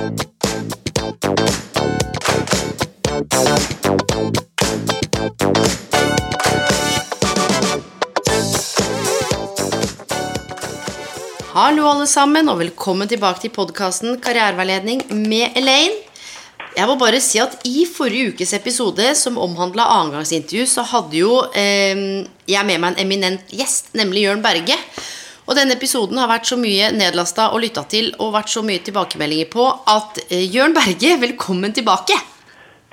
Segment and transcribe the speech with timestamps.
[0.00, 0.14] Hallo
[11.84, 15.92] alle sammen, og velkommen tilbake til podkasten Karriereveiledning med Elaine.
[16.72, 21.44] Jeg må bare si at I forrige ukes episode, som omhandla annengangsintervju, så hadde jo
[21.52, 24.80] eh, jeg med meg en eminent gjest, nemlig Jørn Berge.
[25.50, 28.82] Og denne episoden har vært så mye nedlasta og lytta til og vært så mye
[28.86, 32.14] tilbakemeldinger på at eh, Jørn Berge, velkommen tilbake.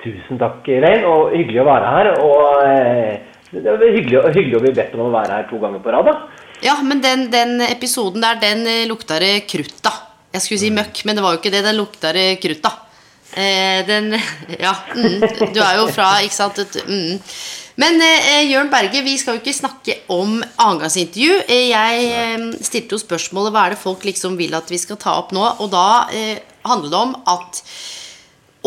[0.02, 2.10] Tusen takk, Rein, og hyggelig å være her.
[2.26, 5.84] Og eh, det er hyggelig, hyggelig å bli bedt om å være her to ganger
[5.84, 6.10] på rad.
[6.10, 6.48] da.
[6.66, 10.02] Ja, men den, den episoden der, den eh, lukta det krutt av.
[10.34, 11.62] Jeg skulle si møkk, men det var jo ikke det.
[11.68, 12.82] Den lukta det krutt av.
[13.38, 14.18] Eh, den
[14.66, 14.74] Ja.
[14.98, 15.22] Mm,
[15.54, 16.58] du er jo fra, ikke sant?
[16.66, 17.22] Et, mm.
[17.78, 21.36] Men eh, Jørn Berge, vi skal jo ikke snakke om annengangsintervju.
[21.46, 24.98] Eh, jeg eh, stilte jo spørsmålet hva er det folk liksom vil at vi skal
[24.98, 27.62] ta opp nå, og da eh, handler det om at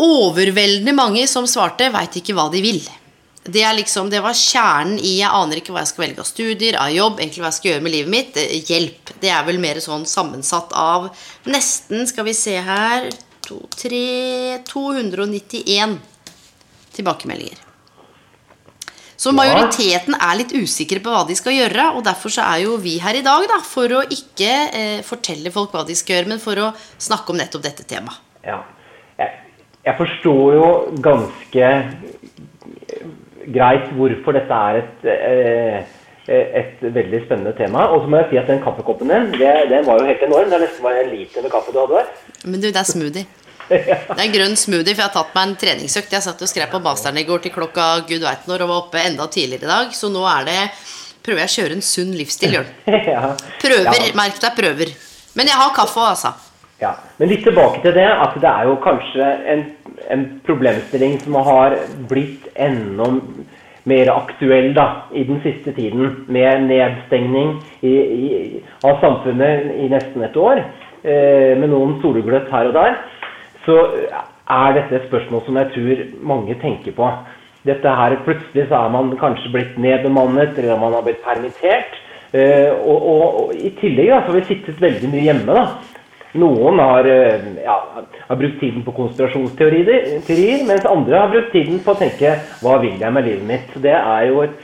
[0.00, 2.80] overveldende mange som svarte, veit ikke hva de vil.
[3.42, 6.28] Det, er liksom, det var kjernen i 'jeg aner ikke hva jeg skal velge av
[6.28, 8.38] studier, av jobb', egentlig hva jeg skal gjøre med livet mitt.
[8.38, 9.12] Eh, Hjelp.
[9.20, 11.10] Det er vel mer sånn sammensatt av
[11.44, 13.10] nesten, skal vi se her
[13.44, 15.98] to, tre, 291
[16.96, 17.71] tilbakemeldinger.
[19.22, 22.74] Så majoriteten er litt usikre på hva de skal gjøre, og derfor så er jo
[22.82, 26.30] vi her i dag da, for å ikke eh, fortelle folk hva de skal gjøre,
[26.32, 28.18] men for å snakke om nettopp dette temaet.
[28.42, 28.58] Ja.
[29.20, 29.36] Jeg,
[29.86, 30.68] jeg forstår jo
[31.04, 31.70] ganske
[33.52, 35.78] greit hvorfor dette er et, eh,
[36.62, 37.86] et veldig spennende tema.
[37.94, 40.50] Og så må jeg si at den kaffekoppen din, det, den var jo helt enorm.
[40.50, 42.10] Det er nesten bare en liter med kaffe du hadde der.
[42.44, 43.41] Men du, det er smoothie.
[43.72, 46.12] Det er en grønn smoothie, for jeg har tatt meg en treningsøkt.
[46.12, 48.82] Jeg satt og skrev på masteren i går til klokka gud veit når og var
[48.86, 49.94] oppe enda tidligere i dag.
[49.96, 50.60] Så nå er det
[51.22, 52.72] prøver jeg å kjøre en sunn livsstil, Jørn.
[53.62, 54.08] Prøver.
[54.18, 54.96] Merk deg prøver.
[55.38, 56.34] Men jeg har kaffe òg, altså.
[56.82, 59.60] Ja, Men litt tilbake til det, at det er jo kanskje en,
[60.10, 61.76] en problemstilling som har
[62.10, 63.06] blitt enda
[63.86, 67.56] mer aktuell da, i den siste tiden, med nedstengning
[67.86, 70.62] i, i, av samfunnet i nesten et år,
[71.02, 72.98] eh, med noen solgløtt her og der,
[73.66, 73.78] så
[74.50, 77.08] er dette et spørsmål som jeg tror mange tenker på.
[77.66, 81.98] Dette her, Plutselig så er man kanskje blitt nedbemannet, eller man har blitt permittert.
[82.32, 85.58] Eh, og, og, og I tillegg da, så har vi sittet veldig mye hjemme.
[85.58, 85.66] da,
[86.40, 87.76] noen har, eh, ja,
[88.28, 90.22] har brukt tiden på konspirasjonsteorier,
[90.66, 93.74] mens andre har brukt tiden på å tenke hva vil jeg med livet mitt.
[93.84, 94.54] Det er jo et,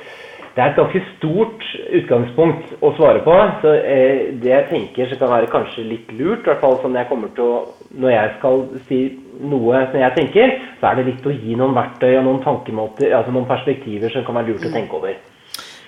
[0.59, 1.61] det er et ganske stort
[1.95, 3.35] utgangspunkt å svare på.
[3.63, 6.99] Så eh, det jeg tenker som kan være kanskje litt lurt, i hvert fall som
[6.99, 7.61] jeg kommer til å,
[7.95, 8.99] når jeg skal si
[9.39, 13.15] noe som jeg tenker, så er det litt å gi noen verktøy og noen tankemåter,
[13.15, 15.15] altså noen perspektiver som kan være lurt å tenke over.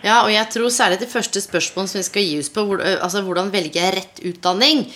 [0.07, 3.25] Ja, og jeg tror særlig det første spørsmålet som vi skal gi oss på, altså
[3.27, 4.87] hvordan velger jeg rett utdanning,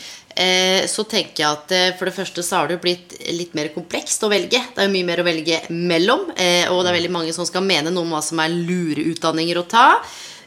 [0.90, 3.70] så tenker jeg at eh, for det første så har det jo blitt litt mer
[3.74, 4.58] komplekst å velge.
[4.74, 7.46] Det er jo mye mer å velge mellom, eh, og det er veldig mange som
[7.46, 9.88] skal mene noe om hva som er lure utdanninger å ta.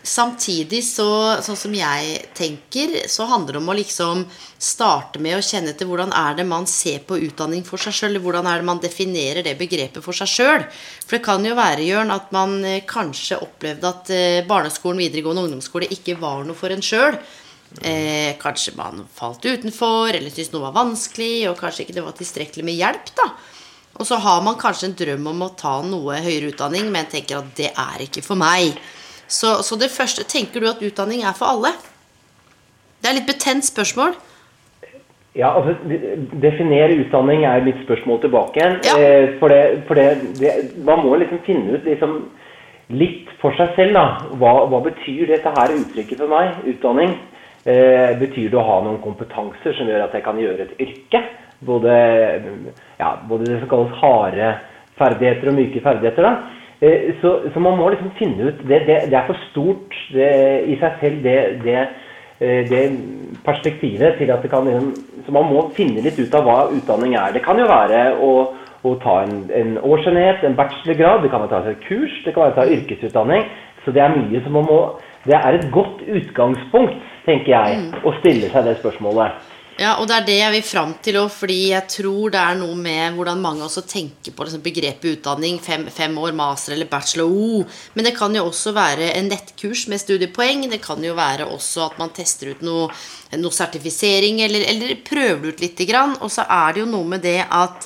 [0.08, 1.08] Samtidig, så,
[1.44, 4.22] sånn som jeg tenker, så handler det om å liksom
[4.56, 8.20] starte med å kjenne etter hvordan er det man ser på utdanning for seg sjøl.
[8.24, 10.64] Hvordan er det man definerer det begrepet for seg sjøl.
[11.03, 15.44] For det kan jo være, Jørn, at man eh, kanskje opplevde at eh, barneskolen, videregående
[15.47, 17.20] ungdomsskole ikke var noe for en sjøl.
[17.83, 22.16] Eh, kanskje man falt utenfor, eller syntes noe var vanskelig, og kanskje ikke det var
[22.17, 23.11] tilstrekkelig med hjelp.
[23.19, 23.28] da.
[23.97, 27.41] Og så har man kanskje en drøm om å ta noe høyere utdanning, men tenker
[27.41, 28.78] at det er ikke for meg.
[29.28, 31.73] Så, så det første Tenker du at utdanning er for alle?
[33.01, 34.16] Det er litt betent spørsmål.
[35.38, 35.75] Ja, altså,
[36.41, 38.78] Definere utdanning er mitt spørsmål tilbake igjen.
[38.87, 38.96] Ja.
[38.97, 40.08] Eh, for det, for det,
[40.40, 40.53] det,
[40.87, 42.22] man må liksom finne ut liksom,
[42.90, 43.97] litt for seg selv.
[43.99, 44.05] da.
[44.41, 46.63] Hva, hva betyr dette her uttrykket for meg?
[46.73, 47.17] Utdanning.
[47.67, 51.19] Eh, betyr det å ha noen kompetanser som gjør at jeg kan gjøre et yrke?
[51.67, 51.93] Både,
[52.96, 54.52] ja, både det som kalles harde
[54.96, 56.23] ferdigheter og myke ferdigheter.
[56.23, 56.31] da.
[56.79, 60.29] Eh, så, så man må liksom finne ut Det, det, det er for stort det,
[60.69, 61.35] i seg selv, det,
[61.66, 61.79] det
[62.40, 62.93] eh,
[63.43, 64.93] perspektivet til at det kan liksom,
[65.25, 67.35] Så man må finne litt ut av hva utdanning er.
[67.35, 68.31] Det kan jo være å,
[68.87, 72.47] å ta en, en årsenhet, en bachelorgrad, det kan være ta et kurs, det kan
[72.47, 73.43] være ta yrkesutdanning.
[73.84, 74.79] Så det er mye som man må
[75.28, 76.97] Det er et godt utgangspunkt,
[77.28, 79.53] tenker jeg, å stille seg det spørsmålet.
[79.78, 82.56] Ja, og det er det jeg vil fram til òg, fordi jeg tror det er
[82.58, 85.59] noe med hvordan mange også tenker på liksom, begrepet utdanning.
[85.62, 87.29] Fem, fem, år master eller bachelor.
[87.29, 87.84] Oh.
[87.94, 90.66] Men det kan jo også være en nettkurs med studiepoeng.
[90.72, 92.88] Det kan jo være også at man tester ut noe,
[93.38, 96.18] noe sertifisering, eller, eller prøver ut lite grann.
[96.26, 97.85] Og så er det jo noe med det at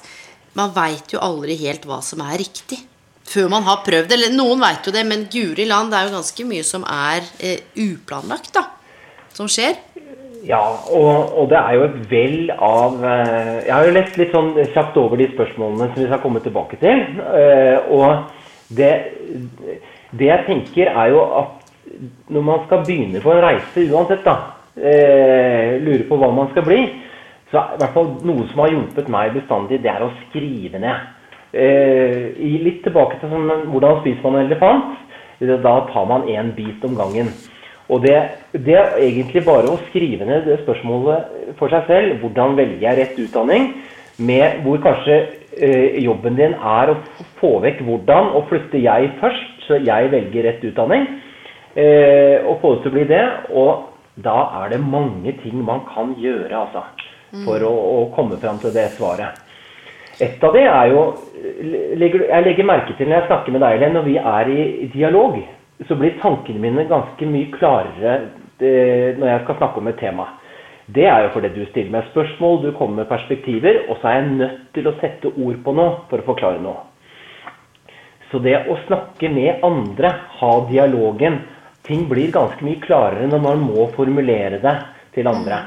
[0.55, 2.79] man veit jo aldri helt hva som er riktig.
[3.31, 4.11] Før man har prøvd.
[4.15, 7.25] Eller noen veit jo det, men guri land, det er jo ganske mye som er
[7.39, 8.67] eh, uplanlagt, da.
[9.35, 9.77] Som skjer.
[10.41, 14.31] Ja, og, og, det er jo et vell av eh, Jeg har jo lest litt
[14.33, 17.03] sånn kjapt over de spørsmålene som vi skal komme tilbake til.
[17.21, 18.91] Eh, og det,
[20.17, 21.61] det jeg tenker, er jo at
[22.31, 24.35] når man skal begynne på en reise uansett, da,
[24.81, 26.81] eh, lurer på hva man skal bli,
[27.51, 30.81] så er i hvert fall noe som har hjulpet meg bestandig, det er å skrive
[30.81, 31.09] ned.
[31.51, 34.99] Litt tilbake til sånn, hvordan spiser man en elefant.
[35.41, 37.31] Da tar man én bit om gangen.
[37.91, 38.15] Og det,
[38.53, 42.21] det, er egentlig bare å skrive ned det spørsmålet for seg selv.
[42.21, 43.71] Hvordan velger jeg rett utdanning?
[44.21, 45.17] Med hvor kanskje
[45.57, 46.97] eh, jobben din er å
[47.41, 51.07] få vekk hvordan, og flytte jeg først, så jeg velger rett utdanning.
[51.75, 53.23] Eh, og få det til å bli det.
[53.51, 56.85] Og da er det mange ting man kan gjøre, altså.
[57.45, 59.39] For å, å komme fram til det svaret.
[60.21, 61.05] Et av det er jo
[61.41, 65.39] Jeg legger merke til når jeg snakker med deg, Len, når vi er i dialog
[65.87, 68.17] så blir tankene mine ganske mye klarere
[68.61, 70.27] når jeg skal snakke om et tema.
[70.85, 74.19] Det er jo fordi du stiller meg spørsmål, du kommer med perspektiver, og så er
[74.19, 76.83] jeg nødt til å sette ord på noe for å forklare noe.
[78.29, 81.41] Så det å snakke med andre, ha dialogen
[81.81, 84.73] Ting blir ganske mye klarere når man må formulere det
[85.15, 85.63] til andre.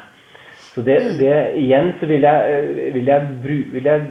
[0.71, 3.33] Så det, det igjen så vil jeg, vil jeg,
[3.73, 4.05] vil jeg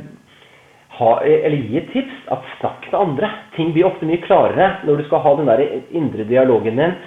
[0.99, 2.21] ha, eller gi et tips.
[2.33, 3.31] At snakk med andre.
[3.57, 6.97] Ting blir ofte mye klarere når du skal ha den der indre dialogen din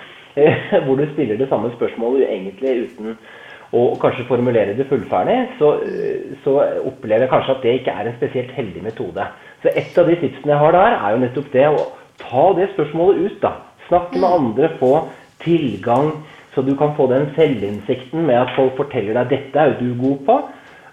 [0.84, 3.14] hvor du stiller det samme spørsmålet egentlig uten
[3.74, 5.36] å kanskje formulere det fullferdig.
[5.58, 5.72] Så,
[6.44, 6.56] så
[6.86, 9.26] opplever jeg kanskje at det ikke er en spesielt heldig metode.
[9.62, 11.86] Så et av de tipsene jeg har der, er jo nettopp det å
[12.20, 13.38] ta det spørsmålet ut.
[13.42, 13.54] da.
[13.88, 14.92] Snakk med andre, få
[15.42, 16.12] tilgang,
[16.54, 20.00] så du kan få den selvinnsikten med at folk forteller deg 'dette er jo du
[20.00, 20.42] god på'.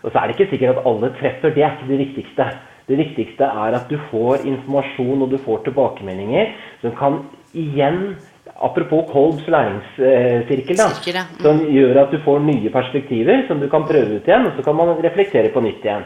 [0.04, 1.50] Og så er det ikke sikkert at alle treffer.
[1.56, 2.46] Det er ikke det viktigste.
[2.90, 6.54] Det viktigste er at du får informasjon og du får tilbakemeldinger
[6.84, 8.16] som kan igjen
[8.64, 11.40] Apropos Kolbs læringssirkel, da, mm.
[11.42, 14.66] som gjør at du får nye perspektiver som du kan prøve ut igjen, og så
[14.66, 16.06] kan man reflektere på nytt igjen.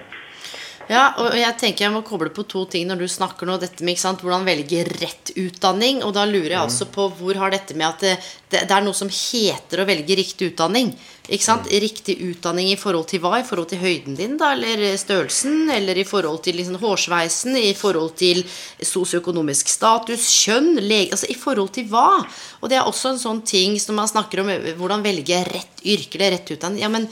[0.87, 3.57] Ja, og jeg tenker jeg må koble på to ting når du snakker nå.
[3.59, 5.99] Dette med sant, hvordan velge rett utdanning.
[6.07, 6.63] Og da lurer jeg mm.
[6.63, 8.13] altså på hvor har dette med at det,
[8.47, 10.93] det, det, er noe som heter å velge riktig utdanning.
[11.27, 11.67] Ikke sant?
[11.67, 11.73] Mm.
[11.83, 13.33] Riktig utdanning i forhold til hva?
[13.41, 14.53] I forhold til høyden din, da?
[14.55, 15.65] Eller størrelsen?
[15.75, 17.57] Eller i forhold til liksom, hårsveisen?
[17.59, 18.39] I forhold til
[18.79, 20.29] sosioøkonomisk status?
[20.45, 20.77] Kjønn?
[20.79, 21.11] Lege?
[21.17, 22.21] Altså i forhold til hva?
[22.61, 26.15] Og det er også en sånn ting som man snakker om hvordan velge rett yrke
[26.15, 26.85] eller rett utdanning.
[26.85, 27.09] Ja, men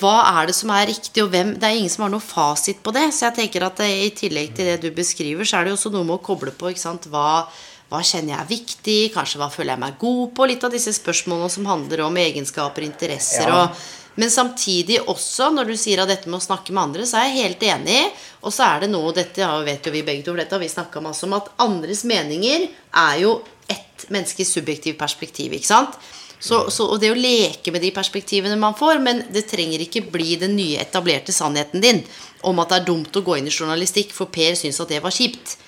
[0.00, 2.80] hva er det som er riktig, og hvem Det er ingen som har noe fasit
[2.82, 3.06] på det.
[3.14, 5.78] Så jeg tenker at det, i tillegg til det du beskriver, så er det jo
[5.78, 7.06] også noe med å koble på ikke sant?
[7.12, 7.46] Hva,
[7.90, 8.98] hva kjenner jeg er viktig?
[9.14, 10.50] Kanskje hva føler jeg meg god på?
[10.50, 13.64] Litt av disse spørsmålene som handler om egenskaper, interesser ja.
[13.64, 13.88] og
[14.18, 17.30] men samtidig også, når du sier at dette med å snakke med andre, så er
[17.30, 18.00] jeg helt enig.
[18.42, 20.60] Og så er det noe dette ja, vet jo vi begge to, for dette har
[20.60, 23.36] vi snakka masse om, at andres meninger er jo
[23.70, 25.54] ett menneskes subjektive perspektiv.
[25.56, 25.96] ikke sant?
[26.40, 30.06] Så, så, og det å leke med de perspektivene man får, men det trenger ikke
[30.08, 32.00] bli den nye etablerte sannheten din
[32.48, 35.02] om at det er dumt å gå inn i journalistikk, for Per syns at det
[35.04, 35.58] var kjipt.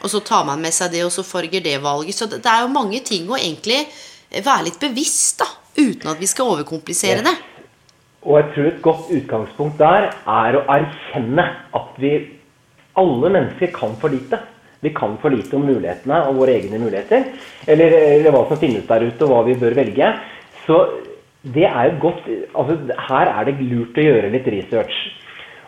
[0.00, 2.16] Og så tar man med seg det, og så farger det valget.
[2.16, 3.84] Så det, det er jo mange ting å egentlig
[4.32, 7.34] være litt bevisst, da, uten at vi skal overkomplisere det.
[8.22, 11.44] Og jeg tror et godt utgangspunkt der er å erkjenne
[11.76, 12.14] at vi
[12.98, 14.38] alle mennesker kan for lite.
[14.82, 17.28] Vi kan for lite om mulighetene og våre egne muligheter.
[17.70, 20.08] Eller, eller, hva som finnes der ute, og hva vi bør velge.
[20.66, 20.78] Så
[21.54, 22.76] det er jo godt altså
[23.08, 24.96] Her er det lurt å gjøre litt research.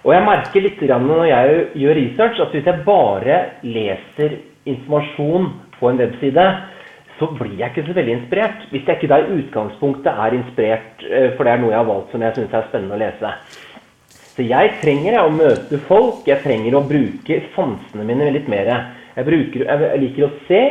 [0.05, 5.47] Og jeg merker litt når jeg gjør research, at hvis jeg bare leser informasjon
[5.79, 6.45] på en webside,
[7.19, 8.67] så blir jeg ikke så veldig inspirert.
[8.73, 11.89] Hvis jeg ikke da i utgangspunktet er inspirert, eh, for det er noe jeg har
[11.89, 13.33] valgt som jeg syns er spennende å lese.
[14.35, 16.25] Så jeg trenger å møte folk.
[16.27, 18.73] Jeg trenger å bruke sansene mine litt mer.
[19.15, 20.63] Jeg, bruker, jeg liker å se.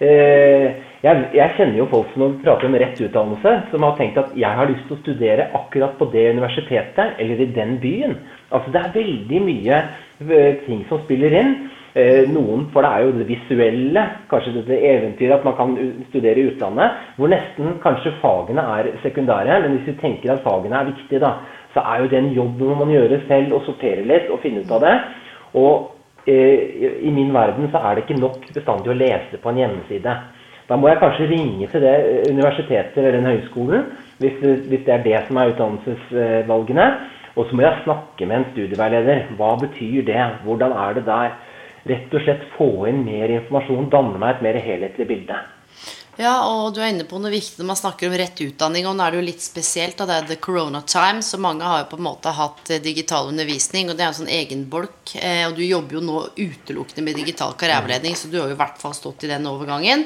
[0.00, 4.32] Eh, jeg, jeg, kjenner jo folk som prater om rett utdannelse, som har tenkt at
[4.36, 8.16] jeg har lyst til å studere akkurat på det universitetet eller i den byen.
[8.48, 11.54] Altså Det er veldig mye eh, ting som spiller inn.
[11.90, 15.72] Eh, noen, for det er jo det visuelle, kanskje dette eventyret at man kan
[16.08, 19.62] studere i utlandet, hvor nesten kanskje fagene er sekundære.
[19.64, 21.36] Men hvis vi tenker at fagene er viktige, da,
[21.74, 24.62] så er jo det en jobb man man gjør selv og sortere litt og finne
[24.64, 24.94] ut av det.
[25.60, 30.16] Og i min verden så er det ikke nok bestandig å lese på en hjemmeside.
[30.70, 31.94] Da må jeg kanskje ringe til det
[32.30, 33.88] universitetet eller den høyskolen
[34.20, 36.86] hvis det, hvis det er det som er utdannelsesvalgene.
[37.38, 39.24] Og så må jeg snakke med en studieveileder.
[39.38, 40.20] Hva betyr det?
[40.44, 41.38] Hvordan er det der?
[41.90, 45.38] Rett og slett få inn mer informasjon, danne meg et mer helhetlig bilde.
[46.20, 48.84] Ja, og du er inne på noe viktig når man snakker om rett utdanning.
[48.84, 49.96] Og nå er det jo litt spesielt.
[49.96, 50.04] Da.
[50.04, 53.30] Det er the corona time, så mange har jo på en måte hatt eh, digital
[53.30, 53.88] undervisning.
[53.88, 55.14] Og det er en sånn egen bolk.
[55.16, 58.60] Eh, og du jobber jo nå utelukkende med digital karriereveiledning, så du har jo i
[58.60, 60.04] hvert fall stått i den overgangen.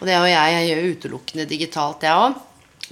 [0.00, 0.56] Og det er jo jeg.
[0.56, 2.42] Jeg gjør utelukkende digitalt, jeg òg.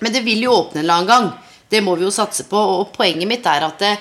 [0.06, 1.28] Men det vil jo åpne en eller annen gang.
[1.74, 2.62] Det må vi jo satse på.
[2.76, 3.96] Og poenget mitt er at det,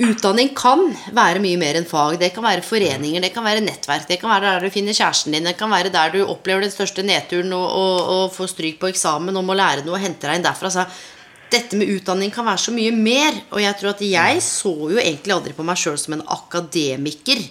[0.00, 2.16] Utdanning kan være mye mer enn fag.
[2.20, 5.34] Det kan være foreninger, det kan være nettverk, det kan være der du finner kjæresten
[5.34, 8.78] din, det kan være der du opplever den største nedturen og, og, og får stryk
[8.80, 10.72] på eksamen og må lære noe og hente deg inn derfra.
[10.72, 10.86] Så
[11.52, 13.42] dette med utdanning kan være så mye mer.
[13.50, 17.44] Og jeg tror at jeg så jo egentlig aldri på meg sjøl som en akademiker.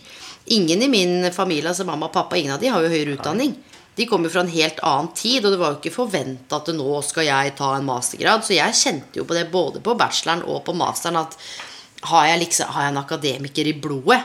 [0.56, 3.54] Ingen i min familie, altså mamma og pappa, ingen av de har jo høyere utdanning.
[4.00, 6.70] De kom jo fra en helt annen tid, og det var jo ikke forventa at
[6.74, 8.46] nå skal jeg ta en mastergrad.
[8.48, 11.36] Så jeg kjente jo på det både på bacheloren og på masteren at
[12.08, 14.22] har jeg, liksom, har jeg en akademiker i blodet.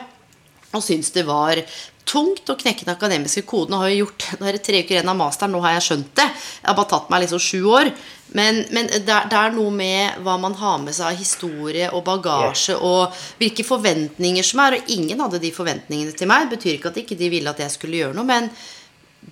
[0.75, 1.59] Og syns det var
[2.05, 3.77] tungt å knekke den akademiske koden.
[3.79, 6.11] Har jeg gjort Nå er det tre uker igjen av masteren, nå har jeg skjønt
[6.19, 6.27] det.
[6.61, 7.91] Jeg har bare tatt meg liksom sju år.
[8.35, 11.89] Men, men det, er, det, er noe med hva man har med seg av historie
[11.93, 14.77] og bagasje, og hvilke forventninger som er.
[14.77, 16.49] Og ingen hadde de forventningene til meg.
[16.53, 18.51] Betyr ikke at ikke de ville at jeg skulle gjøre noe, men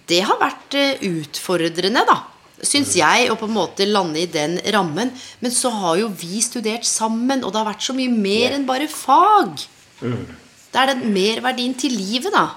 [0.09, 2.21] det har vært eh, utfordrende, da
[2.67, 5.13] syns jeg, å på en måte lande i den rammen.
[5.43, 8.67] Men så har jo vi studert sammen, og det har vært så mye mer enn
[8.69, 9.65] bare fag.
[10.03, 10.25] Mm.
[10.73, 12.47] Det er den merverdien til livet, da.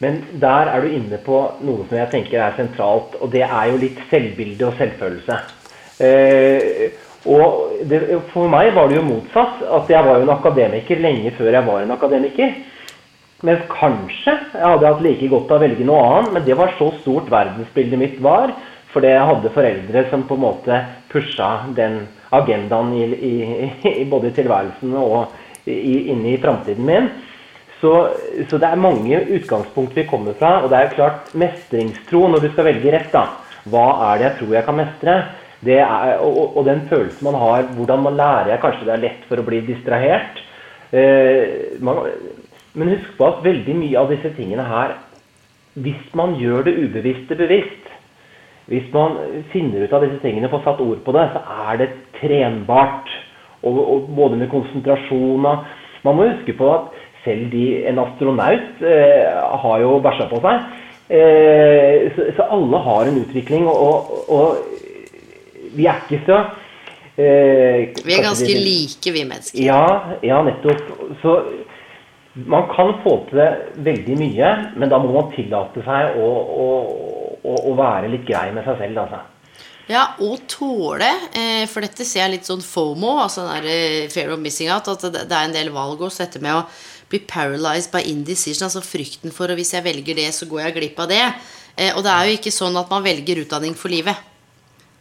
[0.00, 3.70] Men der er du inne på noe som jeg tenker er sentralt, og det er
[3.70, 5.38] jo litt selvbilde og selvfølelse.
[6.00, 6.86] Eh,
[7.28, 8.00] og det,
[8.32, 9.60] for meg var det jo motsatt.
[9.60, 12.54] at Jeg var jo en akademiker lenge før jeg var en akademiker.
[13.44, 16.74] Mens kanskje jeg hadde hatt like godt av å velge noe annet, men det var
[16.78, 18.52] så stort verdensbildet mitt var,
[18.92, 20.78] fordi jeg hadde foreldre som på en måte
[21.10, 22.02] pusha den
[22.34, 23.34] agendaen i, i,
[24.02, 25.34] i både i tilværelsen og
[25.70, 27.10] inne i framtiden min.
[27.80, 27.92] Så,
[28.48, 30.58] så, det er mange utgangspunkt vi kommer fra.
[30.60, 33.12] Og det er jo klart mestringstro når du skal velge rett.
[33.12, 33.24] da.
[33.70, 35.16] Hva er det jeg tror jeg kan mestre?
[35.60, 39.26] Er, og, og, den følelsen man har, hvordan man lærer jeg Kanskje det er lett
[39.28, 40.40] for å bli distrahert.
[40.96, 42.00] Eh, man,
[42.72, 44.96] men husk på at veldig mye av disse tingene her
[45.78, 47.89] Hvis man gjør det ubevisste bevisst,
[48.70, 49.18] hvis man
[49.50, 51.88] finner ut av disse tingene, får satt ord på det, så er det
[52.20, 53.10] trenbart.
[53.66, 55.68] Og, og både med konsentrasjon og
[56.00, 59.34] Man må huske på at selv de, en astronaut eh,
[59.64, 60.62] har jo bæsja på seg.
[61.12, 66.38] Eh, så, så, alle har en utvikling, og, og, og vi er ikke så
[67.20, 69.60] eh, Vi er ganske de, like, vi mennesker.
[69.60, 70.88] Ja, ja, nettopp.
[71.20, 71.36] Så
[72.48, 73.42] man kan få til
[73.84, 76.30] veldig mye, men da må man tillate seg å,
[76.64, 76.68] å
[77.44, 79.20] å, være litt grei med seg selv, altså.
[79.90, 84.10] Ja, og tåle, eh, for dette ser jeg litt sånn FOMO, altså den der eh,
[84.12, 86.66] fear of missing out, at det er en del valg også, dette med å
[87.10, 90.76] bli paralyzed by indecision, altså frykten for at hvis jeg velger det, så går jeg
[90.76, 91.24] glipp av det.
[91.74, 94.29] Eh, og det er jo ikke sånn at man velger utdanning for livet.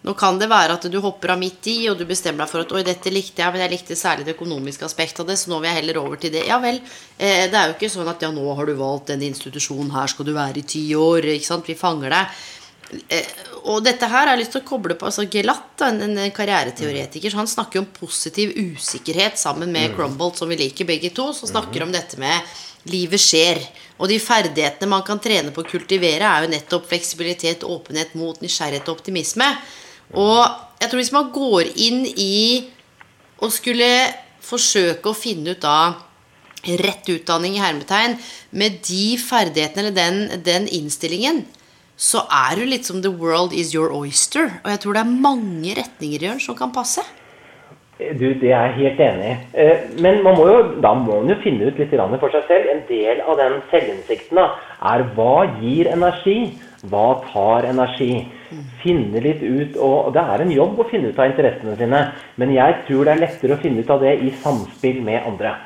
[0.08, 2.64] Nå kan det være at du hopper av midt i, og du bestemmer deg for
[2.64, 5.52] at 'oi, dette likte jeg', men jeg likte særlig det økonomiske aspektet av det, så
[5.52, 6.46] nå vil jeg heller over til det.
[6.48, 6.80] Ja vel.
[7.18, 10.08] Eh, det er jo ikke sånn at ja, nå har du valgt den institusjonen, her
[10.08, 11.28] skal du være i ti år.
[11.36, 12.40] ikke sant, Vi fanger deg.
[13.10, 13.28] Eh,
[13.70, 17.30] og dette her har jeg lyst til å koble på altså Gelatt, en, en karriereteoretiker,
[17.30, 19.98] så han snakker om positiv usikkerhet sammen med mm.
[19.98, 21.34] Crumbolt, som vi liker begge to.
[21.34, 22.40] som snakker om dette med
[22.90, 23.62] livet skjer.
[24.00, 28.40] Og de ferdighetene man kan trene på å kultivere, er jo nettopp fleksibilitet, åpenhet, mot,
[28.40, 29.52] nysgjerrighet og optimisme.
[30.18, 30.42] Og
[30.80, 32.70] jeg tror hvis man går inn i
[33.40, 33.90] å skulle
[34.44, 36.00] forsøke å finne ut av
[36.82, 38.18] rett utdanning i hermetegn
[38.52, 41.46] med de ferdighetene eller den, den innstillingen,
[42.00, 44.60] så er du litt som 'the world is your oyster'.
[44.64, 47.04] Og jeg tror det er mange retninger Jørn, som kan passe.
[48.00, 49.36] Du, Det er jeg helt enig i.
[49.60, 52.70] Eh, men man må jo, da må man jo finne ut litt for seg selv.
[52.72, 56.56] En del av den selvinnsikten er hva gir energi?
[56.88, 58.28] Hva tar energi?
[58.80, 62.00] Finne litt ut og Det er en jobb å finne ut av interessene sine,
[62.40, 65.58] men jeg tror det er lettere å finne ut av det i samspill med andre.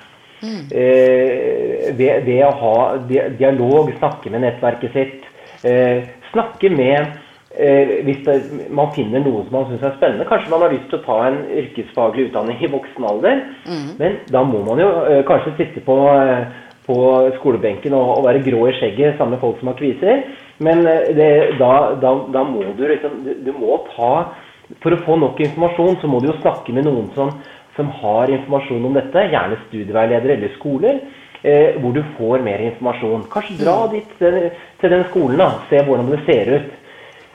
[0.44, 0.64] Mm.
[0.76, 2.76] Eh, ved, ved, å ha
[3.40, 5.30] dialog, snakke med nettverket sitt.
[5.64, 6.04] Eh,
[6.34, 6.98] snakke med
[7.56, 8.36] eh, Hvis det,
[8.74, 10.28] man finner noe som man syns er spennende.
[10.28, 13.46] Kanskje man har lyst til å ta en yrkesfaglig utdanning i voksen alder.
[13.70, 13.90] Mm.
[14.02, 16.50] Men da må man jo eh, kanskje sitte på, eh,
[16.90, 16.98] på
[17.40, 20.26] skolebenken og, og, være grå i skjegget sammen med folk som har kviser.
[20.58, 21.30] Men eh, det,
[21.60, 24.14] da, da, da, må du liksom du, du, må ta
[24.82, 27.34] For å få nok informasjon, så må du jo snakke med noen som,
[27.78, 29.28] som har informasjon om dette.
[29.34, 31.02] Gjerne studieveiledere eller skoler.
[31.44, 33.26] Eh, hvor du får mer informasjon.
[33.32, 33.90] Kanskje dra mm.
[33.92, 34.38] dit til,
[34.80, 35.42] til den skolen.
[35.42, 36.78] da, Se hvordan det ser ut.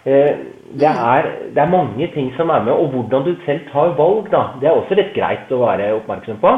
[0.09, 0.31] Eh,
[0.79, 4.31] det er, det er mange ting som er med, og hvordan du selv tar valg,
[4.33, 4.43] da.
[4.61, 6.55] Det er også litt greit å være oppmerksom på.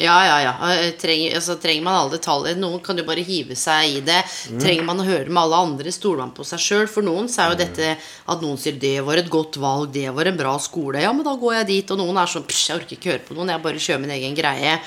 [0.00, 0.72] Ja, ja, ja.
[0.72, 2.56] Eh, Trenger, altså, trenger man alle detaljer?
[2.56, 4.22] Noen kan jo bare hive seg i det.
[4.62, 5.92] Trenger man å høre med alle andre?
[5.92, 6.88] Stoler man på seg sjøl?
[6.90, 10.14] For noen så er jo dette at noen sier 'det var et godt valg', 'det
[10.14, 11.90] var en bra skole', ja, men da går jeg dit.
[11.90, 14.34] Og noen er sånn jeg orker ikke høre på noen, jeg bare kjører min egen
[14.34, 14.80] greie'.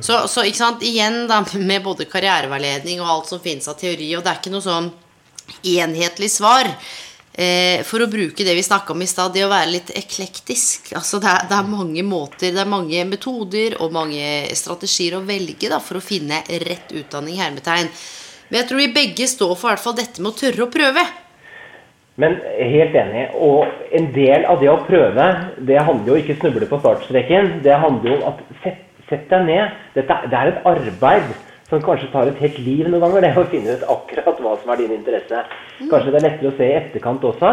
[0.00, 4.16] Så, så ikke sant, igjen da, med både karriereveiledning og alt som finnes av teori,
[4.16, 4.92] og det er ikke noe sånn
[5.62, 6.70] enhetlig svar.
[7.34, 10.92] Eh, for å bruke det vi snakka om i stad, det å være litt eklektisk.
[10.94, 15.24] Altså det, er, det er mange måter, det er mange metoder og mange strategier å
[15.26, 17.40] velge da, for å finne rett utdanning.
[17.42, 17.90] hermetegn.
[18.48, 21.02] Men jeg tror vi begge står for hvert fall dette med å tørre å prøve.
[22.22, 23.24] Men helt enig.
[23.42, 23.66] Og
[23.98, 25.26] en del av det å prøve,
[25.66, 27.56] det handler jo ikke snuble på startstreken.
[27.64, 29.74] Det handler jo om at sett, sett deg ned.
[29.96, 31.34] Dette, det er et arbeid
[31.68, 33.24] som kanskje tar et helt liv noen ganger.
[33.24, 35.44] Det å finne ut akkurat hva som er din interesse.
[35.90, 37.52] Kanskje det er lettere å se i etterkant også.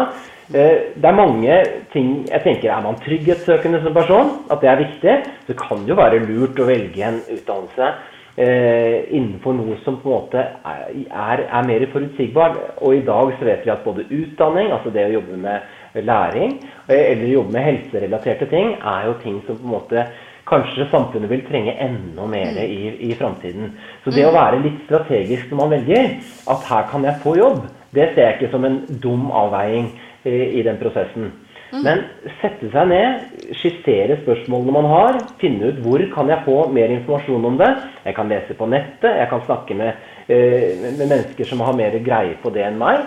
[0.54, 1.58] Eh, Det er mange
[1.92, 5.14] ting jeg tenker Er man trygghetssøkende som person, at det er viktig,
[5.46, 7.92] så kan det jo være lurt å velge en utdannelse
[8.36, 12.58] eh, innenfor noe som på en måte er, er mer forutsigbart.
[12.82, 16.58] Og i dag så vet vi at både utdanning, altså det å jobbe med læring,
[16.88, 20.06] eh, eller jobbe med helserelaterte ting, er jo ting som på en måte
[20.48, 23.74] kanskje samfunnet vil trenge enda mer i, i framtiden.
[24.04, 26.10] Så det å være litt strategisk når man velger,
[26.54, 29.90] at her kan jeg få jobb, det ser jeg ikke som en dum avveiing
[30.24, 31.32] i, i den prosessen.
[31.72, 32.02] Men
[32.42, 33.22] sette seg ned,
[33.56, 37.70] skissere spørsmålene man har, finne ut hvor kan jeg få mer informasjon om det.
[38.04, 41.96] Jeg kan lese på nettet, jeg kan snakke med, eh, med mennesker som har mer
[42.04, 43.06] greie på det enn meg.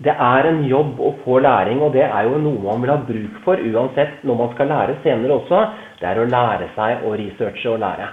[0.00, 3.00] Det er en jobb å få læring, og det er jo noe man vil ha
[3.04, 5.60] bruk for uansett når man skal lære senere også.
[6.00, 8.08] Det er å lære seg å researche og lære.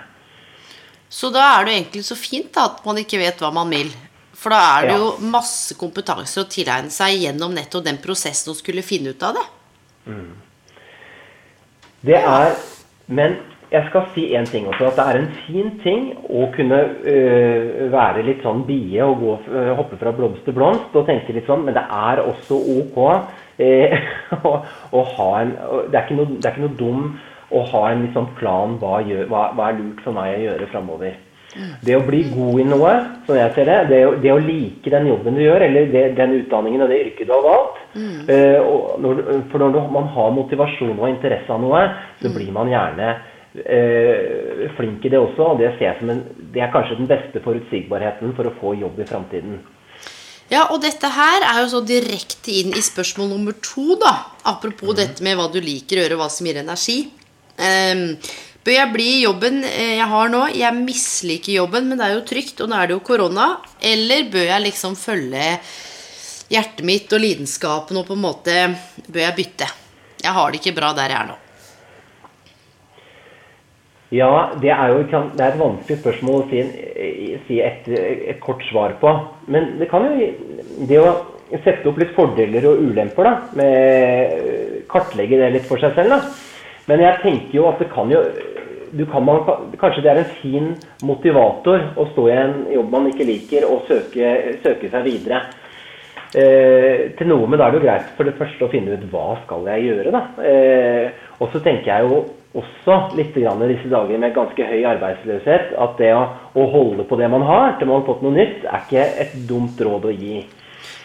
[1.12, 3.70] Så da er det jo egentlig så fint da, at man ikke vet hva man
[3.74, 3.90] vil.
[4.42, 4.98] For da er det Ja.
[4.98, 9.36] jo masse kompetanse å tilegne seg gjennom nettopp den prosessen å skulle finne ut av
[9.36, 9.48] det.
[12.06, 12.56] Det er
[13.08, 13.36] Men
[13.72, 14.88] jeg skal si én ting også.
[14.88, 19.34] At det er en fin ting å kunne øh, være litt sånn bie og gå,
[19.52, 22.98] øh, hoppe fra blomst til blomst og tenke litt sånn, men det er også ok
[23.60, 23.96] øh,
[24.48, 24.54] å,
[24.96, 25.54] å ha en
[25.92, 27.20] det er, noe, det er ikke noe dum
[27.52, 30.46] å ha en litt sånn plan hva, gjør, hva, hva er lurt for meg å
[30.46, 31.20] gjøre framover.
[31.84, 32.92] Det å bli god i noe,
[33.28, 36.04] som jeg ser det, det å, det å like den jobben du gjør, eller det,
[36.16, 37.82] den utdanningen og det yrket du har valgt
[38.32, 39.20] eh, og når,
[39.52, 41.84] For når du, man har motivasjon og interesse av noe,
[42.22, 43.10] så blir man gjerne
[43.66, 45.52] eh, flink i det også.
[45.52, 46.24] Og det ser jeg som en,
[46.56, 49.60] det er kanskje den beste forutsigbarheten for å få jobb i framtiden.
[50.52, 54.18] Ja, og dette her er jo så direkte inn i spørsmål nummer to, da.
[54.48, 56.98] Apropos dette med hva du liker å gjøre, og hva som gir energi.
[57.62, 58.18] Ehm,
[58.66, 60.42] bør jeg bli i jobben eh, jeg har nå?
[60.58, 63.54] Jeg misliker jobben, men det er jo trygt, og nå er det jo korona.
[63.92, 65.54] Eller bør jeg liksom følge
[66.52, 68.58] hjertet mitt og lidenskapen og på en måte
[69.08, 69.70] Bør jeg bytte?
[70.22, 71.38] Jeg har det ikke bra der jeg er nå.
[74.12, 76.64] Ja, det er jo det er et vanskelig spørsmål å si,
[77.48, 79.14] si et, et kort svar på.
[79.48, 80.28] Men det kan jo
[80.90, 81.14] Det å
[81.64, 86.51] sette opp litt fordeler og ulemper, da, med kartlegge det litt for seg selv, da.
[86.90, 88.22] Men jeg tenker jo at det kan jo
[89.12, 89.46] kan man,
[89.80, 90.66] Kanskje det er en fin
[91.08, 95.40] motivator å stå i en jobb man ikke liker, og søke, søke seg videre
[96.36, 97.48] eh, til noe.
[97.48, 99.88] Men da er det jo greit for det første å finne ut hva skal jeg
[99.88, 100.24] gjøre, da.
[100.44, 102.22] Eh, og så tenker jeg jo
[102.60, 106.26] også litt grann i disse dager med ganske høy arbeidsløshet at det å,
[106.60, 109.38] å holde på det man har til man har fått noe nytt, er ikke et
[109.48, 110.42] dumt råd å gi.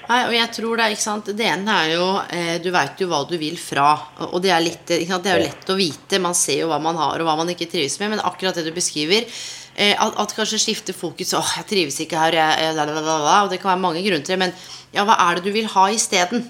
[0.06, 3.08] Nei, og jeg tror det, ikke sant Det ene er jo eh, Du veit jo
[3.10, 3.88] hva du vil fra.
[4.30, 5.26] Og det er, litt, ikke sant?
[5.26, 6.22] det er jo lett å vite.
[6.22, 8.14] Man ser jo hva man har, og hva man ikke trives med.
[8.14, 9.26] Men akkurat det du beskriver,
[9.74, 13.00] eh, at, at kanskje skifte fokus Åh, jeg trives ikke her, jeg, jeg, la, la,
[13.00, 14.54] la, la, Og det kan være mange grunner til det, men
[14.94, 16.46] ja, hva er det du vil ha isteden?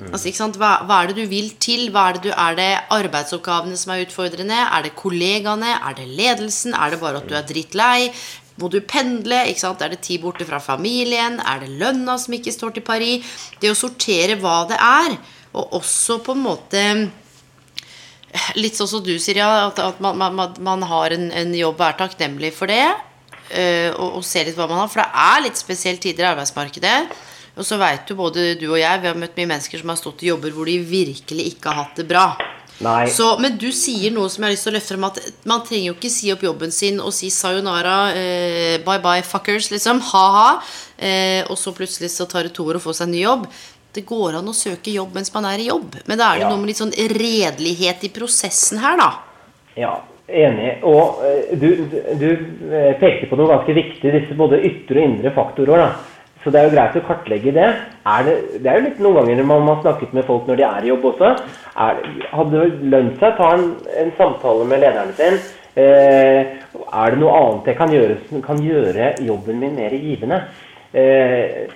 [0.00, 0.56] Altså, ikke sant?
[0.60, 1.88] Hva, hva er det du vil til?
[1.92, 4.56] Hva er, det du, er det arbeidsoppgavene som er utfordrende?
[4.64, 5.74] Er det kollegaene?
[5.76, 6.72] Er det ledelsen?
[6.72, 8.08] Er det bare at du er drittlei?
[8.60, 9.42] Må du pendle?
[9.50, 9.80] ikke sant?
[9.82, 11.38] Er det tid borte fra familien?
[11.40, 13.14] Er det lønna som ikke står til pari?
[13.60, 15.16] Det å sortere hva det er,
[15.56, 16.84] og også på en måte
[18.54, 21.80] Litt sånn som du sier, ja, at, at man, man, man- har en, en jobb
[21.80, 22.84] og er takknemlig for det.
[23.50, 24.90] øh, og, og ser litt hva man har.
[24.92, 26.94] For det er litt spesielle tider i arbeidsmarkedet.
[27.58, 29.98] Og så veit jo både du og jeg, vi har møtt mye mennesker som har
[29.98, 32.28] stått i jobber hvor de virkelig ikke har hatt det bra.
[32.80, 33.06] Nei.
[33.12, 35.18] Så, men du sier noe som jeg har lyst til å løfte frem, at
[35.50, 39.68] man trenger jo ikke si opp jobben sin og si sayonara, eh, bye bye fuckers,
[39.70, 40.62] liksom, ha-ha,
[40.96, 43.46] eh, og så plutselig så tar det to år å få seg en ny jobb.
[43.92, 46.46] Det går an å søke jobb mens man er i jobb, men da er det
[46.46, 46.48] Ja.
[46.54, 49.10] noe med litt sånn redelighet i prosessen her, da.
[49.76, 49.96] Ja,
[50.28, 50.78] enig.
[50.86, 51.68] Og eh, du,
[52.16, 52.28] du
[52.72, 55.76] eh, pekte på noe ganske viktig, disse både ytre og indre faktorer.
[55.84, 55.90] da.
[56.42, 57.66] Så det er jo greit å kartlegge det.
[58.08, 60.64] Er det, det er jo litt noen ganger man har snakket med folk når de
[60.64, 61.34] er i jobb også.
[61.84, 62.00] Er,
[62.32, 63.66] hadde det lønt seg å ta en,
[64.04, 65.36] en, samtale med lederen sin?
[65.80, 70.40] Eh, er det noe annet jeg kan gjøre som kan gjøre jobben min mer givende?
[70.96, 71.68] Eh,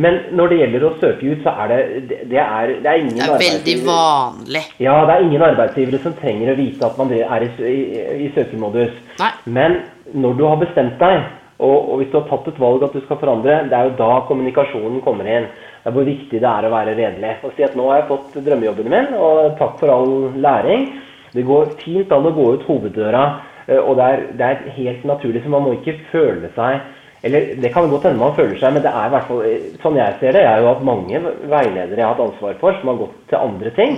[0.00, 3.18] men når det gjelder å søke ut, så er det Det er, det er ingen
[3.18, 4.64] Det er veldig vanlig.
[4.80, 7.76] Ja, det er ingen arbeidsgivere som trenger å vite at man er i, i,
[8.24, 8.96] i søkemodus.
[9.20, 9.30] Nei.
[9.44, 9.82] Men
[10.16, 11.28] når du har bestemt deg
[11.62, 13.98] og, og, hvis du har tatt et valg at du skal forandre, det er jo
[14.00, 15.46] da kommunikasjonen kommer inn.
[15.82, 17.36] Det er hvor viktig det er å være redelig.
[17.46, 20.88] Og si at nå har jeg fått drømmejobben min, og takk for all læring.
[21.32, 23.22] Det går fint an å gå ut hoveddøra,
[23.66, 25.44] eh, og det er, det er helt naturlig.
[25.44, 26.82] Så man må ikke føle seg
[27.22, 29.66] eller Det kan godt hende man føler seg, men det er i hvert fall, eh,
[29.82, 32.90] sånn jeg ser det, er jo at mange veiledere jeg har hatt ansvar for, som
[32.90, 33.94] har gått til andre ting,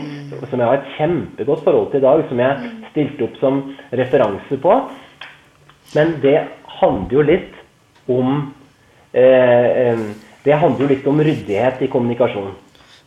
[0.51, 3.63] som jeg har et kjempegodt forhold til i dag, som jeg stilte opp som
[3.97, 4.77] referanse på.
[5.95, 6.37] Men det
[6.81, 7.54] handler jo litt
[8.11, 8.53] om
[9.13, 10.05] eh,
[10.45, 12.61] Det handler jo litt om ryddighet i kommunikasjonen.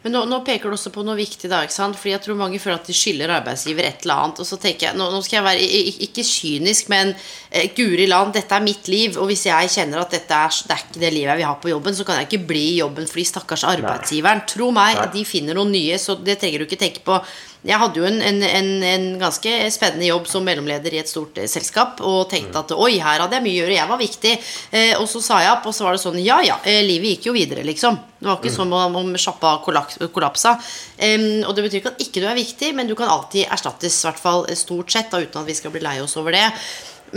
[0.08, 1.98] Men nå, nå, peker du også på noe viktig, da, ikke sant?
[2.00, 4.40] Fordi jeg tror mange føler at de skylder arbeidsgiver et eller annet.
[4.40, 5.66] Og så tenker jeg, nå, nå skal jeg være
[6.06, 7.12] ikke kynisk, men
[7.50, 9.18] eh, guri land, dette er mitt liv.
[9.20, 11.58] Og hvis jeg kjenner at dette er, det er ikke det livet jeg vil ha
[11.60, 14.46] på jobben, så kan jeg ikke bli i jobben fordi stakkars arbeidsgiveren.
[14.46, 14.52] Nei.
[14.54, 15.10] Tro meg, Nei.
[15.18, 17.20] de finner noen nye, så det trenger du ikke tenke på.
[17.66, 21.40] Jeg hadde jo en, en, en, en, ganske spennende jobb som mellomleder i et stort
[21.42, 22.02] eh, selskap.
[22.06, 24.34] Og tenkte at oi, her hadde jeg mye å gjøre, jeg var viktig.
[24.72, 27.16] Eh, og så sa jeg opp, og så var det sånn ja ja, eh, livet
[27.16, 27.98] gikk jo videre, liksom.
[28.18, 28.58] Det var ikke mm.
[28.58, 30.56] som om, om sjappa kollapsa.
[30.58, 34.08] og det betyr ikke at ikke du er viktig, men du kan alltid erstattes, i
[34.08, 36.46] hvert fall eh, stort sett, da, uten at vi skal bli lei oss over det.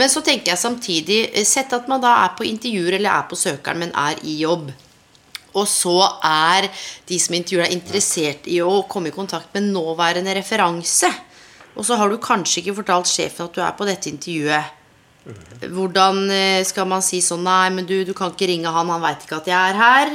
[0.00, 3.38] Men så tenker jeg samtidig, sett at man da er på intervjuer eller er på
[3.38, 4.70] søkeren, men er i jobb.
[5.58, 6.68] Og så er
[7.08, 11.10] de som intervjuer deg, interessert i å komme i kontakt med nåværende referanse.
[11.74, 14.76] Og så har du kanskje ikke fortalt sjefen at du er på dette intervjuet.
[15.70, 19.02] Hvordan eh, skal man si sånn Nei, men du, du kan ikke ringe han, han
[19.04, 20.14] veit ikke at jeg er her.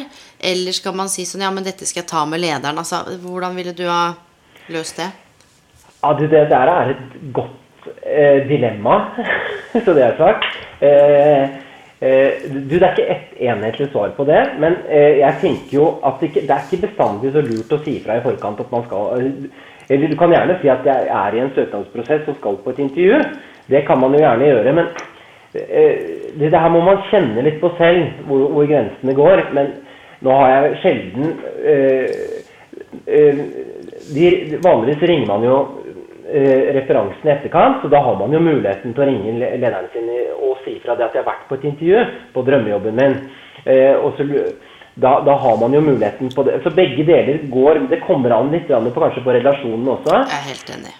[0.51, 2.79] Eller skal man si sånn Ja, men dette skal jeg ta med lederen.
[2.81, 4.15] Altså, hvordan ville du ha
[4.73, 5.11] løst det?
[6.01, 8.97] Ja, det, det der er et godt eh, dilemma,
[9.85, 10.57] så det er sagt.
[10.85, 11.61] Eh,
[12.05, 16.19] du, Det er ikke ett enhetlig svar på det, men eh, jeg tenker jo at
[16.19, 18.85] det, ikke, det er ikke bestandig så lurt å si fra i forkant at man
[18.87, 22.57] skal eh, Eller du kan gjerne si at jeg er i en søknadsprosess og skal
[22.63, 23.19] på et intervju.
[23.69, 24.73] Det kan man jo gjerne gjøre.
[24.73, 24.87] Men
[25.53, 29.43] det, det her må man kjenne litt på selv, hvor, hvor, grensene går.
[29.53, 29.69] Men
[30.25, 31.35] nå har jeg sjelden
[34.15, 34.25] de,
[34.65, 35.84] Vanligvis ringer man jo Eh,
[36.25, 40.09] referansen i etterkant, så da har man jo muligheten til å ringe lederen sin
[40.41, 43.17] og si fra det at jeg har vært på et intervju på drømmejobben min.
[43.65, 44.27] Eh, og så,
[44.95, 46.59] da, da, har man jo muligheten på det.
[46.63, 47.85] Så begge deler går.
[47.91, 50.21] Det kommer an litt på, kanskje på relasjonen også.
[50.21, 50.95] Jeg er helt enig.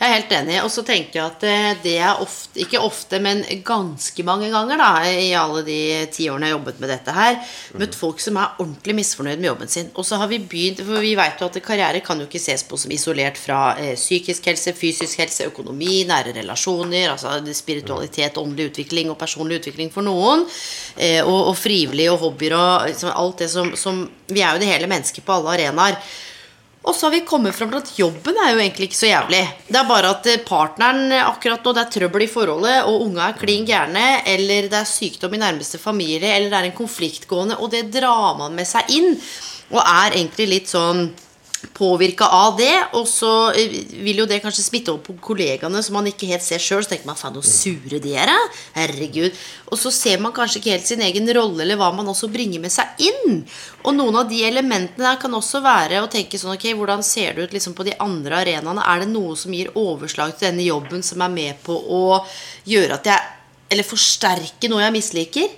[0.00, 0.54] Jeg er helt enig.
[0.64, 4.80] Og så tenker jeg at eh, det er ofte, ikke ofte, men ganske mange ganger
[4.80, 7.36] da, i alle de ti årene jeg har jobbet med dette her,
[7.76, 9.90] møtt folk som er ordentlig misfornøyd med jobben sin.
[9.92, 12.64] Og så har vi begynt, for vi vet jo at karriere kan jo ikke ses
[12.64, 18.70] på som isolert fra eh, psykisk helse, fysisk helse, økonomi, nære relasjoner, altså spiritualitet, åndelig
[18.70, 20.46] utvikling og personlig utvikling for noen.
[20.96, 24.72] Eh, og, og frivillig og hobbyer og alt det som, som Vi er jo det
[24.72, 26.00] hele mennesket på alle arenaer.
[26.80, 29.40] Og så har vi kommet fram til at jobben er jo egentlig ikke så jævlig.
[29.68, 33.04] Det er bare at eh, partneren eh, akkurat nå, det er trøbbel i forholdet, og
[33.04, 36.78] unga er klin gærne, eller det er sykdom i nærmeste familie, eller det er en
[36.78, 39.12] konfliktgående, og det drar man med seg inn.
[39.70, 41.10] Og er egentlig litt sånn
[41.76, 42.72] påvirka av det.
[42.98, 46.44] Og så eh, vil jo det kanskje smitte over på kollegaene som man ikke helt
[46.44, 46.82] ser sjøl.
[46.84, 48.32] Så tenker man faen, så sure de er,
[48.76, 49.36] Herregud.
[49.70, 52.62] Og så ser man kanskje ikke helt sin egen rolle, eller hva man også bringer
[52.62, 53.42] med seg inn.
[53.84, 57.36] Og noen av de elementene der kan også være å tenke sånn Ok, hvordan ser
[57.36, 58.84] det ut liksom på de andre arenaene?
[58.84, 62.04] Er det noe som gir overslag til denne jobben, som er med på å
[62.68, 63.36] gjøre at jeg
[63.70, 65.50] Eller forsterke noe jeg misliker?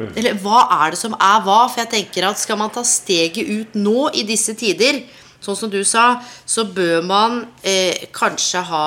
[0.00, 0.12] Mm.
[0.16, 1.60] Eller hva er det som er hva?
[1.68, 5.02] For jeg tenker at skal man ta steget ut nå i disse tider,
[5.40, 8.84] Sånn som du sa, så bør man eh, kanskje ha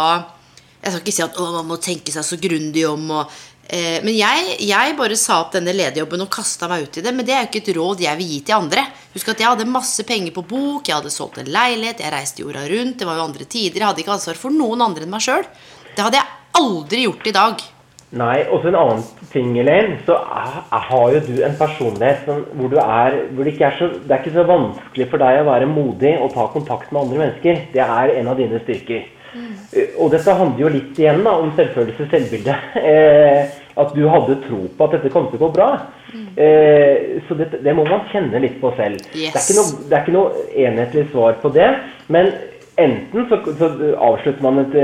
[0.83, 3.31] Jeg skal ikke si at å, man må tenke seg så grundig om og,
[3.65, 7.13] eh, Men jeg, jeg, bare sa opp denne lederjobben og kasta meg ut i det.
[7.15, 8.85] Men det er jo ikke et råd jeg vil gi til andre.
[9.15, 12.45] Husk at jeg hadde masse penger på bok, jeg hadde solgt en leilighet, jeg reiste
[12.45, 13.81] jorda rundt, det var jo andre tider.
[13.81, 15.47] Jeg hadde ikke ansvar for noen andre enn meg sjøl.
[15.93, 17.69] Det hadde jeg aldri gjort i dag.
[18.13, 19.97] Nei, Og så en annen ting, Elaine.
[20.05, 23.89] Så har jo du en personlighet som, hvor du er hvor det, ikke er så,
[24.03, 27.23] det er ikke så vanskelig for deg å være modig og ta kontakt med andre
[27.23, 27.65] mennesker.
[27.73, 29.09] Det er en av dine styrker.
[29.33, 29.49] Mm.
[29.97, 32.61] Og dette handler jo litt igjen da, om selvfølelse, selvbilde.
[32.93, 35.69] Eh, at du hadde tro på at dette kom til å gå bra.
[36.13, 36.25] Mm.
[36.37, 39.01] Eh, så det, det, må man kjenne litt på selv.
[39.17, 39.33] Yes.
[39.33, 41.71] Det, er noe, det, er ikke noe, enhetlig svar på det.
[42.13, 42.29] Men
[42.75, 43.67] Enten så, så,
[44.01, 44.75] avslutter man et,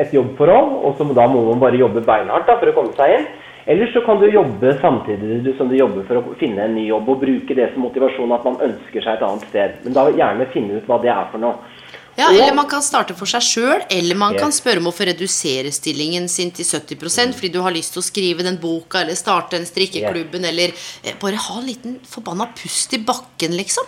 [0.00, 3.18] et, jobbforhold, og så da må man bare jobbe beinhardt da, for å komme seg
[3.18, 3.26] inn.
[3.68, 7.10] Eller så kan du jobbe samtidig som du jobber for å finne en ny jobb,
[7.12, 9.74] og bruke det som motivasjon at man ønsker seg et annet sted.
[9.84, 11.58] Men da gjerne finne ut hva det er for noe.
[12.18, 14.92] Ja, Og- Eller man kan starte for seg sjøl, eller man kan spørre om å
[14.92, 19.02] få redusere stillingen sin til 70% fordi du har lyst til å skrive den boka,
[19.02, 20.72] eller starte den strikkeklubben, eller
[21.04, 23.84] eh, bare ha en liten forbanna pust i bakken, liksom.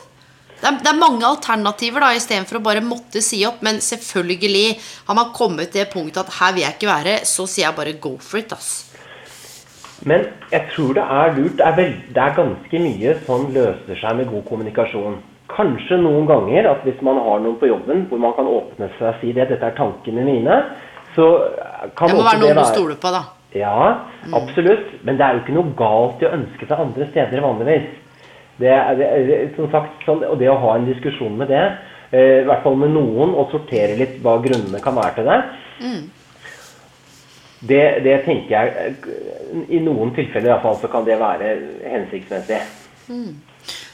[0.60, 3.62] Det er, det er mange alternativer da, istedenfor å bare måtte si opp.
[3.64, 4.76] Men selvfølgelig,
[5.08, 7.78] har man kommet til det punktet at her vil jeg ikke være, så sier jeg
[7.78, 8.70] bare go for it, ass.
[10.08, 11.56] Men jeg tror det er lurt.
[11.58, 15.18] Det er, vel, det er ganske mye som løser seg med god kommunikasjon.
[15.50, 19.10] Kanskje noen ganger at hvis man har noen på jobben hvor man kan åpne seg
[19.10, 20.62] og si det, dette er tankene mine,
[21.16, 21.26] så
[21.98, 23.24] kan Det må være noen du stoler på, da.
[23.56, 24.92] Ja, absolutt.
[25.02, 27.88] Men det er jo ikke noe galt i å ønske seg andre steder vanligvis.
[28.60, 31.64] Det er, det er, som sagt, sånn, og det å ha en diskusjon med det,
[32.12, 35.38] eh, i hvert fall med noen, og sortere litt hva grunnene kan være til det,
[37.60, 38.94] det, det tenker jeg
[39.68, 42.60] I noen tilfeller i hvert fall, så kan det være hensiktsmessig.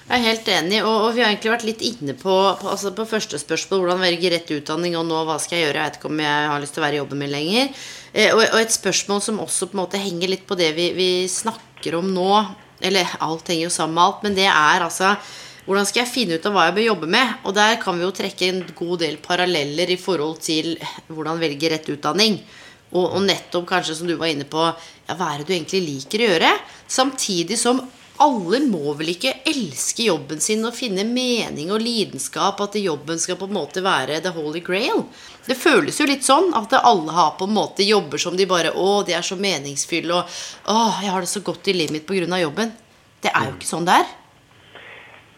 [0.07, 2.93] Jeg er helt enig, og, og vi har egentlig vært litt inne på, på, altså
[2.95, 5.99] på første spørsmål, hvordan velge rett utdanning, og nå hva skal jeg gjøre, jeg vet
[5.99, 7.73] ikke om jeg har lyst til å være i jobben min lenger.
[8.13, 10.93] Eh, og, og et spørsmål som også på en måte henger litt på det vi,
[10.95, 12.31] vi snakker om nå,
[12.81, 15.17] eller alt henger jo sammen med alt, men det er altså
[15.67, 17.31] hvordan skal jeg finne ut av hva jeg bør jobbe med?
[17.43, 20.77] Og der kan vi jo trekke en god del paralleller i forhold til
[21.11, 22.39] hvordan velge rett utdanning.
[22.93, 25.83] Og, og nettopp kanskje som du var inne på, ja, hva er det du egentlig
[25.83, 26.53] liker å gjøre?
[26.87, 27.83] Samtidig som
[28.23, 33.39] alle må vel ikke elske jobben sin og finne mening og lidenskap, at jobben skal
[33.41, 35.05] på en måte være the holy grail.
[35.47, 38.75] Det føles jo litt sånn at alle har på en måte jobber som de bare
[38.75, 42.07] Å, de er så meningsfulle, og Å, jeg har det så godt i livet mitt
[42.09, 42.41] pga.
[42.41, 42.73] jobben.
[43.23, 44.11] Det er jo ikke sånn det er.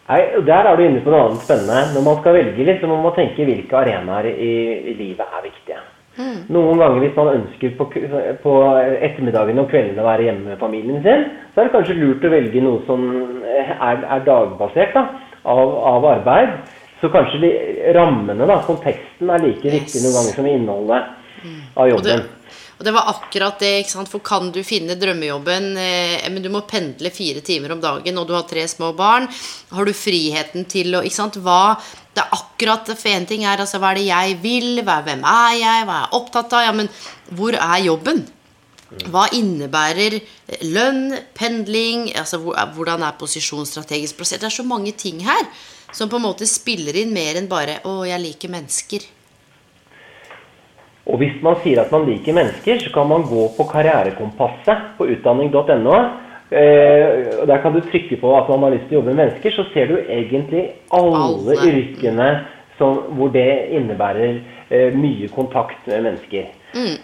[0.09, 1.93] Nei, Der er du inne på noe annet spennende.
[1.95, 4.53] Når man skal velge litt, så må man tenke hvilke arenaer i,
[4.89, 5.83] i livet er viktige.
[6.19, 7.87] Noen ganger hvis man ønsker på,
[8.43, 8.55] på
[9.07, 12.33] ettermiddagen og kvelden å være hjemme med familien sin, så er det kanskje lurt å
[12.33, 13.05] velge noe som
[13.47, 15.05] er, er dagbasert da,
[15.47, 16.57] av, av arbeid.
[16.99, 17.53] Så kanskje de,
[17.95, 21.15] rammene, da, konteksten, er like viktig noen ganger som innholdet
[21.79, 22.27] av Og det, jobben.
[22.79, 24.11] Og det var akkurat det, ikke sant?
[24.11, 28.29] for kan du finne drømmejobben, eh, men du må pendle fire timer om dagen, og
[28.29, 29.27] du har tre små barn,
[29.75, 31.41] har du friheten til å Ikke sant?
[31.43, 31.77] Hva
[32.15, 35.23] Det er akkurat For én ting er altså hva er det jeg vil, hva, hvem
[35.23, 36.65] er jeg, hva er jeg opptatt av?
[36.67, 36.89] Ja, men
[37.35, 38.25] hvor er jobben?
[39.13, 40.21] Hva innebærer
[40.65, 44.41] lønn, pendling, altså hvordan er posisjon strategisk plassert?
[44.41, 45.45] Det er så mange ting her
[45.93, 49.18] som på en måte spiller inn mer enn bare 'Å, jeg liker mennesker'.
[51.09, 55.09] Og hvis man sier at man liker mennesker, så kan man gå på karrierekompasset på
[55.15, 55.97] utdanning.no.
[56.49, 59.57] Eh, der kan du trykke på at man har lyst til å jobbe med mennesker,
[59.57, 61.59] så ser du egentlig alle, Alle.
[61.69, 62.29] yrkene
[62.79, 64.39] som, hvor det innebærer
[64.71, 66.55] eh, mye kontakt med mennesker.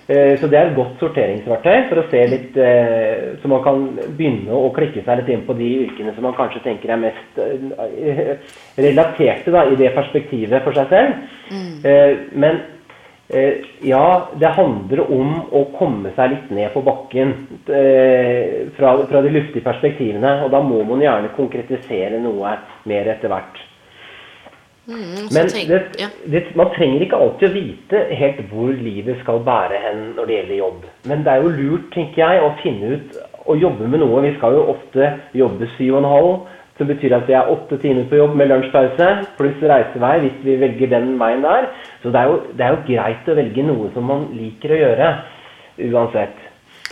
[0.06, 3.78] Eh, så det er et godt sorteringsverktøy for å se litt eh, Så man kan
[4.18, 7.40] begynne å klikke seg litt inn på de yrkene som man kanskje tenker er mest
[7.40, 11.24] eh, relaterte da, i det perspektivet for seg selv.
[11.88, 12.60] Eh, men
[13.80, 17.30] ja, det handler om å komme seg litt ned på bakken
[17.72, 20.42] eh, fra, fra de luftige perspektivene.
[20.44, 22.56] Og da må man gjerne konkretisere noe
[22.90, 23.62] mer etter hvert.
[24.84, 26.10] Mm, Men tenk- det, ja.
[26.28, 30.37] det, man trenger ikke alltid å vite helt hvor livet skal bære hen når det
[30.37, 30.82] gjelder jobb.
[31.08, 33.16] Men det er jo lurt, tenker jeg, å finne ut
[33.48, 34.20] å jobbe med noe.
[34.26, 36.34] Vi skal jo ofte jobbe syv og en halv,
[36.78, 40.56] som betyr at vi er åtte timer på jobb med lunsjpause pluss reisevei hvis vi
[40.62, 41.68] velger den veien der.
[42.02, 44.80] Så det er jo, det er jo greit å velge noe som man liker å
[44.82, 45.12] gjøre
[45.92, 46.42] uansett.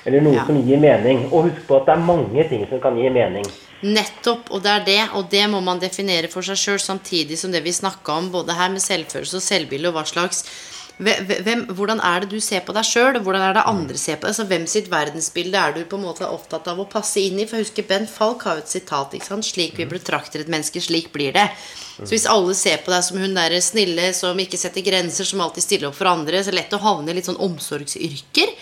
[0.07, 0.45] Eller noe Ja.
[0.47, 1.29] som gir mening.
[1.33, 3.45] Og husk på at det er mange ting som kan gi mening.
[3.83, 7.51] Nettopp, og det er det, og det må man definere for seg sjøl, samtidig som
[7.51, 10.45] det vi snakka om både her med selvfølelse og selvbilde, og hva slags
[11.03, 14.19] hvem, Hvordan er det du ser på deg sjøl, og hvordan er det andre ser
[14.19, 14.33] på deg?
[14.33, 17.47] Altså, hvem sitt verdensbilde er du på en måte opptatt av å passe inn i?
[17.49, 19.47] For jeg husker Ben Falk har jo et sitat, ikke sant?
[19.47, 21.51] 'Slik vi betrakter et menneske, slik blir det'.
[22.03, 25.43] Så hvis alle ser på deg som hun der snille som ikke setter grenser, som
[25.45, 28.55] alltid stiller opp for andre, så er det lett å havne i litt sånn omsorgsyrker.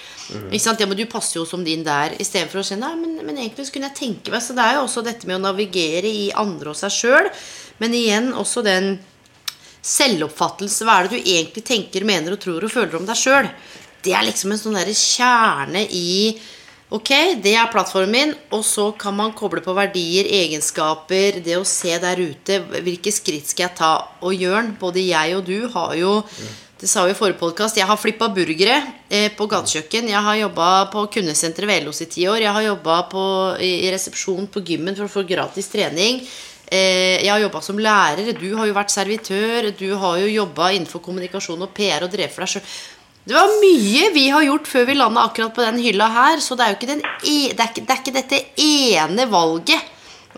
[0.51, 0.83] Ikke sant?
[0.83, 3.69] Ja, men du passer jo som din der, istedenfor å si nei, men, men egentlig
[3.69, 6.29] så kunne jeg tenke meg Så det er jo også dette med å navigere i
[6.39, 7.31] andre og seg sjøl,
[7.81, 8.99] men igjen også den
[9.83, 10.87] selvoppfattelse.
[10.87, 13.51] Hva er det du egentlig tenker, mener og tror og føler om deg sjøl?
[14.01, 16.11] Det er liksom en sånn der kjerne i
[16.91, 21.63] Ok, det er plattformen min, og så kan man koble på verdier, egenskaper, det å
[21.63, 22.57] se der ute.
[22.83, 23.93] Hvilke skritt skal jeg ta?
[24.27, 26.17] Og Jørn, både jeg og du har jo
[26.81, 27.77] det sa vi i forrige podkast.
[27.77, 28.79] Jeg har flippa burgere
[29.13, 30.07] eh, på gatekjøkken.
[30.09, 32.39] Jeg har jobba på kundesenteret Velos i ti år.
[32.41, 32.95] Jeg har jobba
[33.61, 36.23] i, i resepsjon på gymmen for å få gratis trening.
[36.71, 38.31] Eh, jeg har jobba som lærer.
[38.39, 39.71] Du har jo vært servitør.
[39.75, 42.75] Du har jo jobba innenfor kommunikasjon og PR og drevet for deg sjøl.
[43.31, 46.57] Det var mye vi har gjort før vi landa akkurat på den hylla her, så
[46.57, 49.91] det er jo ikke, den e det er ikke, det er ikke dette ene valget.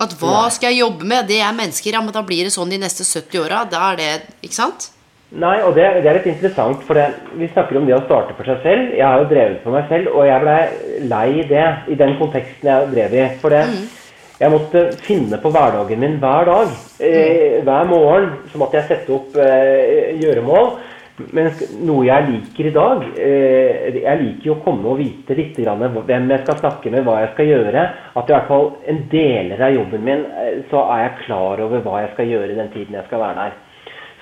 [0.02, 1.28] At hva skal jeg jobbe med?
[1.28, 1.92] Det er mennesker.
[1.92, 3.62] Ja, men da blir det sånn de neste 70 åra.
[3.68, 4.88] Da er det Ikke sant?
[5.32, 7.06] Nei, og det, det er litt interessant, for det,
[7.40, 8.90] vi snakker om det å starte for seg selv.
[8.98, 12.68] Jeg har jo drevet for meg selv, og jeg blei lei det i den konteksten
[12.68, 13.22] jeg drev i.
[13.40, 13.62] For det,
[14.42, 16.72] jeg måtte finne på hverdagen min hver dag.
[16.98, 20.72] Eh, hver morgen så måtte jeg sette opp eh, gjøremål.
[21.36, 21.50] Men
[21.84, 25.82] noe jeg liker i dag eh, Jeg liker jo å komme og vite litt grann
[25.84, 27.84] hvem jeg skal snakke med, hva jeg skal gjøre.
[28.18, 31.84] At i hvert fall en deler av jobben min eh, så er jeg klar over
[31.84, 33.60] hva jeg skal gjøre den tiden jeg skal være der.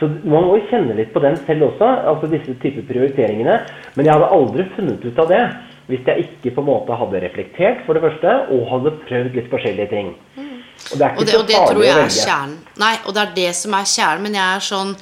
[0.00, 3.58] Så Man må jo kjenne litt på den selv også, altså disse typer prioriteringene.
[3.96, 5.42] Men jeg hadde aldri funnet ut av det
[5.90, 9.50] hvis jeg ikke på en måte hadde reflektert, for det første, og hadde prøvd litt
[9.52, 10.12] forskjellige ting.
[10.90, 12.60] Og det er ikke Og det, og det så tror jeg er kjernen.
[12.80, 14.24] Nei, og det er det som er kjernen.
[14.26, 14.94] Men jeg er sånn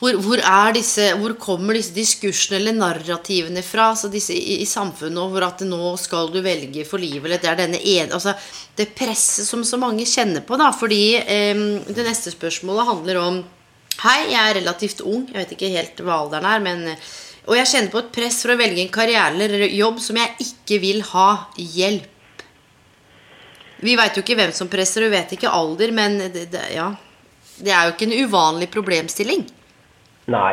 [0.00, 4.68] hvor, hvor, er disse, hvor kommer disse diskursene eller narrativene fra altså disse, i, i
[4.68, 5.32] samfunnet?
[5.32, 8.32] Hvor at nå skal du velge for livet, eller det er denne ene altså
[8.76, 10.70] Det presset som så mange kjenner på, da.
[10.72, 13.42] Fordi eh, det neste spørsmålet handler om
[14.00, 15.26] Hei, jeg er relativt ung.
[15.28, 16.86] Jeg vet ikke helt hva alderen er, men
[17.48, 20.46] Og jeg kjenner på et press for å velge en karriere eller jobb som jeg
[20.46, 22.16] ikke vil ha hjelp.
[23.80, 26.90] Vi veit jo ikke hvem som presser, og vet ikke alder, men det, det, ja.
[27.64, 29.46] det er jo ikke en uvanlig problemstilling.
[30.30, 30.52] Nei.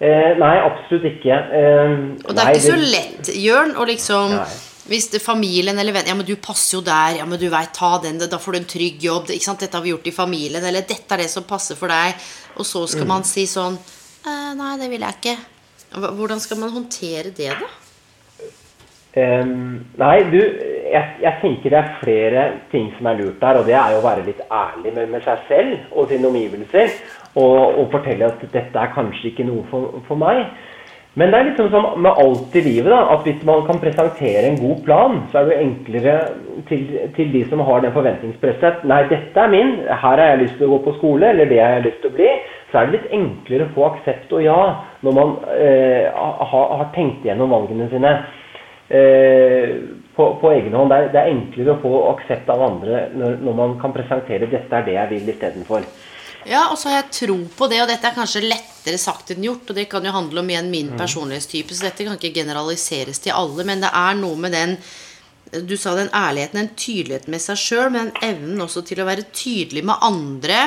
[0.00, 1.36] Eh, nei, absolutt ikke.
[1.36, 4.54] Eh, Og det er nei, ikke så lett, Jørn, å liksom Nei.
[4.84, 7.14] Hvis det, familien eller venn Ja, men du passer jo der.
[7.16, 8.18] Ja, men du veit, ta den.
[8.20, 9.30] Da får du en trygg jobb.
[9.32, 9.62] Ikke sant?
[9.64, 10.60] Dette har vi gjort i familien.
[10.60, 12.20] Eller dette er det som passer for deg.
[12.60, 15.36] Og så skal man si sånn eh, Nei, det vil jeg ikke.
[15.94, 17.72] Hvordan skal man håndtere det, da?
[19.14, 20.40] Um, nei, du,
[20.90, 23.60] jeg, jeg tenker det er flere ting som er lurt der.
[23.60, 26.96] Og det er jo å være litt ærlig med, med seg selv og sine omgivelser.
[27.34, 30.48] Og, og fortelle at dette er kanskje ikke noe for, for meg.
[31.14, 34.48] Men det er liksom som med alt i livet, da, at hvis man kan presentere
[34.48, 36.14] en god plan, så er det jo enklere
[36.66, 36.82] til,
[37.14, 40.66] til de som har den forventningspresset Nei, dette er min, her har jeg lyst til
[40.66, 42.32] å gå på skole, eller det har jeg lyst til å bli.
[42.74, 44.60] Så er det litt enklere å få aksept og ja
[45.06, 48.10] når man eh, har, har tenkt gjennom valgene sine
[48.90, 49.76] eh,
[50.16, 50.90] på, på egen hånd.
[50.90, 54.50] Det er, det er enklere å få aksept av andre når, når man kan presentere
[54.50, 55.86] 'dette er det jeg vil' istedenfor.
[56.50, 59.46] Ja, og så har jeg tro på det, og dette er kanskje lettere sagt enn
[59.46, 63.22] gjort, og det kan jo handle om igjen min personlighetstype, så dette kan ikke generaliseres
[63.22, 64.76] til alle, men det er noe med den
[65.62, 69.28] du sa den ærligheten, en tydelighet med seg sjøl, men evnen også til å være
[69.30, 70.58] tydelig med andre.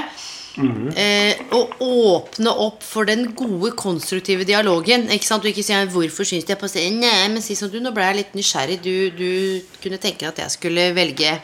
[0.57, 5.07] Eh, og åpne opp for den gode, konstruktive dialogen.
[5.13, 5.43] Ikke sant?
[5.43, 6.91] Du ikke sier 'hvorfor syns jeg passer'?
[6.91, 8.81] Nei, men si sånn du, nå ble jeg litt nysgjerrig.
[8.81, 11.39] Du, du kunne tenke deg at jeg skulle velge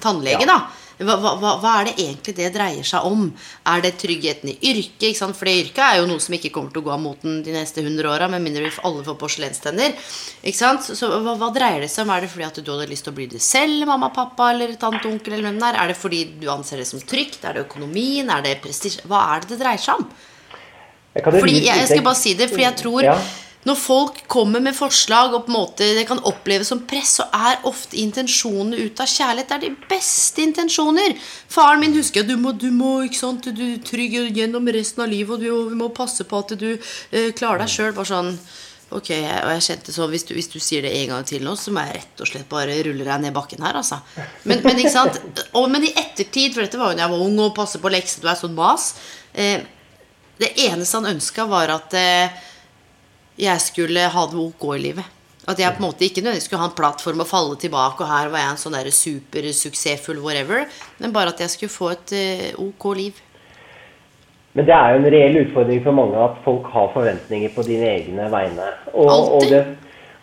[0.00, 0.46] tannlege, Ja.
[0.46, 0.58] da.
[0.98, 3.28] Hva, hva, hva- er det egentlig det dreier seg om?
[3.70, 5.04] Er det tryggheten i yrket?
[5.12, 5.36] Ikke sant?
[5.38, 7.52] For det yrket er jo noe som ikke kommer til å gå av moten de
[7.54, 9.94] neste 100 åra, med mindre vi alle får porselenstenner.
[10.42, 10.82] Ikke sant?
[10.82, 12.10] Så hva, hva dreier det seg om?
[12.16, 14.74] Er det fordi at du hadde lyst til å bli det selv, mamma, pappa eller
[14.80, 15.78] tante, onkel eller hvem det er?
[15.84, 17.44] Er det fordi du anser det som trygt?
[17.46, 18.28] Er det økonomien?
[18.34, 19.06] Er det prestisje?
[19.06, 20.08] Hva er det det dreier seg om?
[21.14, 23.14] Jeg Fordi jeg, jeg skal bare si det, fordi jeg tror Ja.
[23.66, 27.26] Når folk kommer med forslag og på en måte det kan oppleves som press, så
[27.34, 29.50] er ofte intensjonene ut av kjærlighet.
[29.50, 31.16] Det er de beste intensjoner.
[31.50, 35.04] Faren min husker at du må, du må ikke sant, du er trygg gjennom resten
[35.04, 37.94] av livet, og du vi må passe på at du eh, klarer deg sjøl.
[38.08, 38.34] Sånn
[38.88, 41.52] Ok, og jeg kjente så hvis du, hvis du sier det en gang til nå,
[41.60, 43.98] så må jeg rett og slett bare rulle deg ned bakken her, altså.
[44.48, 45.18] Men, men ikke sant
[45.52, 47.92] og, Men i ettertid, for dette var jo da jeg var ung og passe på
[47.92, 48.94] lekser, du er sånn mas
[49.36, 49.60] eh,
[50.40, 52.38] Det eneste han ønska, var at eh,
[53.38, 55.14] jeg skulle ha det ok i livet.
[55.48, 58.10] At jeg på en måte ikke nødvendigvis skulle ha en plattform å falle tilbake, og
[58.10, 60.66] her var jeg en sånn der supersuksessfull whatever,
[61.00, 63.22] men bare at jeg skulle få et eh, ok liv.
[64.58, 67.88] Men det er jo en reell utfordring for mange at folk har forventninger på dine
[67.94, 68.72] egne vegne.
[68.90, 69.62] Og, og, det,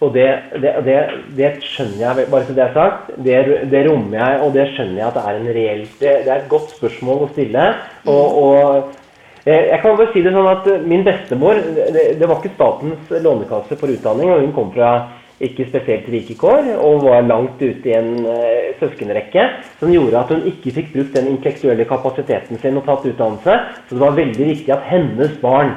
[0.04, 0.28] og det,
[0.60, 0.98] det,
[1.38, 3.40] det, skjønner jeg, bare så det er sagt, det,
[3.72, 6.52] det rommer jeg, og det skjønner jeg at det er en reell Det, er et
[6.52, 7.66] godt spørsmål å stille.
[8.12, 9.05] Og, og
[9.46, 11.60] jeg kan bare si det sånn at min bestemor
[11.94, 14.96] det, var ikke Statens lånekasse for utdanning, og hun kom fra
[15.44, 19.44] ikke spesielt rike kår, og var langt ute i en eh, søskenrekke,
[19.82, 23.58] som gjorde at hun ikke fikk brukt den intellektuelle kapasiteten sin og tatt utdannelse.
[23.88, 25.74] Så det var veldig viktig at hennes barn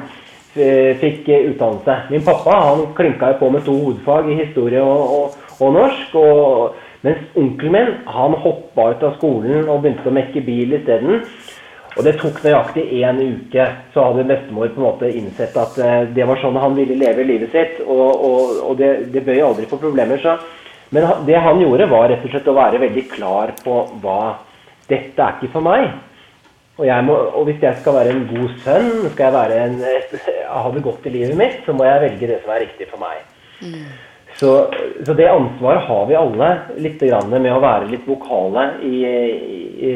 [0.55, 1.97] eh, fikk eh, utdannelse.
[2.13, 6.15] Min pappa han klinka jo på med to hovedfag i historie og, og, og norsk.
[6.23, 11.25] Og, mens onkelen min han hoppa ut av skolen og begynte å mekke bil isteden.
[11.99, 16.05] Og det tok nøyaktig én uke, så hadde bestemor på en måte innsett at eh,
[16.15, 17.81] det var sånn han ville leve livet sitt.
[17.83, 20.21] Og, og, og det, det bøy aldri på problemer.
[20.23, 20.37] Så.
[20.95, 24.21] Men det han gjorde, var rett og slett å være veldig klar på hva
[24.89, 25.83] Dette er ikke for meg.
[26.79, 29.75] Og, må, og hvis jeg skal være en god sønn, skal jeg en,
[30.63, 33.03] ha det godt i livet mitt, så må jeg velge det som er riktig for
[33.03, 33.19] meg.
[34.39, 34.71] Så,
[35.05, 39.91] så det ansvaret har vi alle litt med å være litt vokale i, i,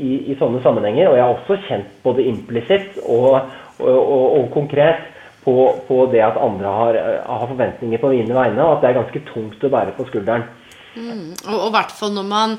[0.00, 1.10] i, i sånne sammenhenger.
[1.10, 3.42] Og jeg har også kjent både implisitt og,
[3.76, 5.04] og, og, og konkret
[5.44, 5.54] på,
[5.86, 9.24] på, det at andre har, har, forventninger på mine vegne, og at det er ganske
[9.28, 10.48] tungt å bære på skulderen.
[10.96, 12.56] Mm, og i hvert fall når man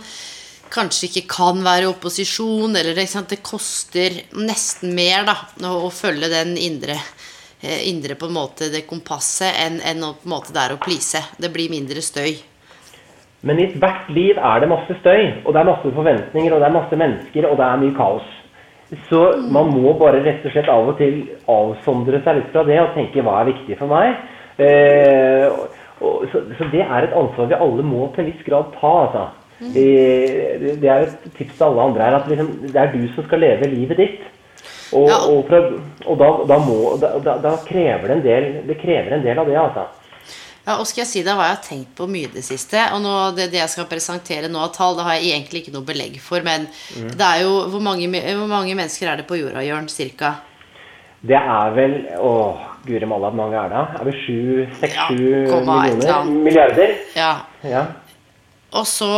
[0.72, 5.36] kanskje ikke kan være i opposisjon, eller det koster nesten mer da,
[5.68, 6.96] å, følge den indre,
[7.88, 10.82] indre på en måte det kompasset enn, enn å, på en måte det er å
[10.82, 11.22] please.
[11.40, 12.38] Det blir mindre støy.
[13.48, 16.68] Men i hvert liv er det masse støy, og det er masse forventninger, og det
[16.68, 18.34] er masse mennesker, og det er mye kaos.
[19.10, 21.20] Så man må bare rett og slett av og til
[21.52, 24.16] avsondre seg litt fra det og tenke hva er viktig for meg.
[24.64, 25.52] Eh,
[26.00, 28.94] og, så, så, det er et ansvar vi alle må til en viss grad ta.
[29.04, 29.26] altså.
[29.58, 29.74] Mm.
[29.74, 33.44] Det er et tips til alle andre her at liksom, det er du som skal
[33.44, 34.26] leve livet ditt.
[34.96, 35.18] Og, ja.
[35.28, 35.62] og, fra,
[36.08, 39.50] og da, da, må, da, da, krever det en del Det krever en del av
[39.50, 39.88] det, altså.
[40.68, 42.82] Ja, og skal jeg si deg hva jeg har tenkt på mye det siste.
[42.96, 45.76] Og nå, det, det, jeg skal presentere nå av tall, det har jeg egentlig ikke
[45.78, 46.44] noe belegg for.
[46.44, 47.14] Men mm.
[47.16, 49.88] det er jo Hvor mange, hvor mange, mennesker er det på jorda, Jørn?
[49.92, 50.34] Cirka?
[51.28, 52.34] Det er vel Å,
[52.88, 53.86] guri malla, hvor mange er det?
[54.00, 54.42] Er det sju,
[54.82, 56.28] seks, sju millioner?
[56.36, 56.94] Milliarder?
[57.16, 57.32] Ja.
[57.64, 57.88] ja.
[58.78, 59.10] Og så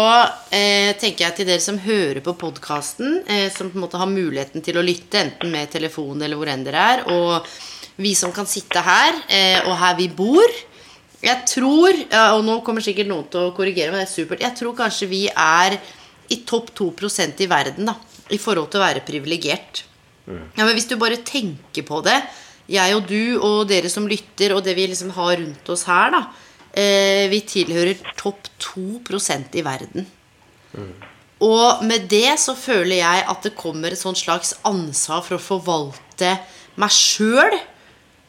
[0.55, 4.10] eh, tenker jeg til dere som hører på podkasten, eh, som på en måte har
[4.10, 7.49] muligheten til å lytte, enten med telefon eller hvor enn dere er, og
[7.99, 10.60] vi som kan sitte her, eh, og her vi bor
[11.20, 14.43] Jeg tror, ja, og nå kommer sikkert noen til å korrigere, men det er supert
[14.45, 15.76] Jeg tror kanskje vi er
[16.32, 17.97] i topp 2% i verden da,
[18.32, 19.82] i forhold til å være privilegert.
[20.30, 22.16] Ja, men hvis du bare tenker på det,
[22.72, 26.16] jeg og du og dere som lytter, og det vi liksom har rundt oss her,
[26.16, 26.24] da
[27.32, 30.05] vi tilhører topp 2% i verden.
[30.73, 30.93] Mm.
[31.45, 35.43] Og med det så føler jeg at det kommer et sånt slags ansvar for å
[35.43, 36.34] forvalte
[36.80, 37.55] meg sjøl.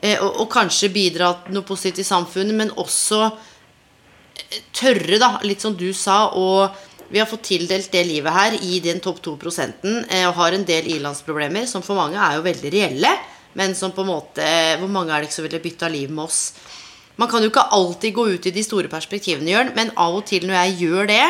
[0.00, 5.34] Eh, og, og, kanskje bidra til noe positivt i samfunnet, men også eh, tørre, da,
[5.44, 9.18] litt som du sa, og vi har fått tildelt det livet her i den topp
[9.26, 13.12] 2 eh, og har en del ilandsproblemer som for mange er jo veldig reelle,
[13.58, 14.44] men som på en måte
[14.78, 16.52] Hvor mange er det ikke som ville bytta liv med oss?
[17.20, 20.24] Man kan jo ikke alltid gå ut i de store perspektivene, Jørn, men av og
[20.30, 21.26] til når jeg gjør det,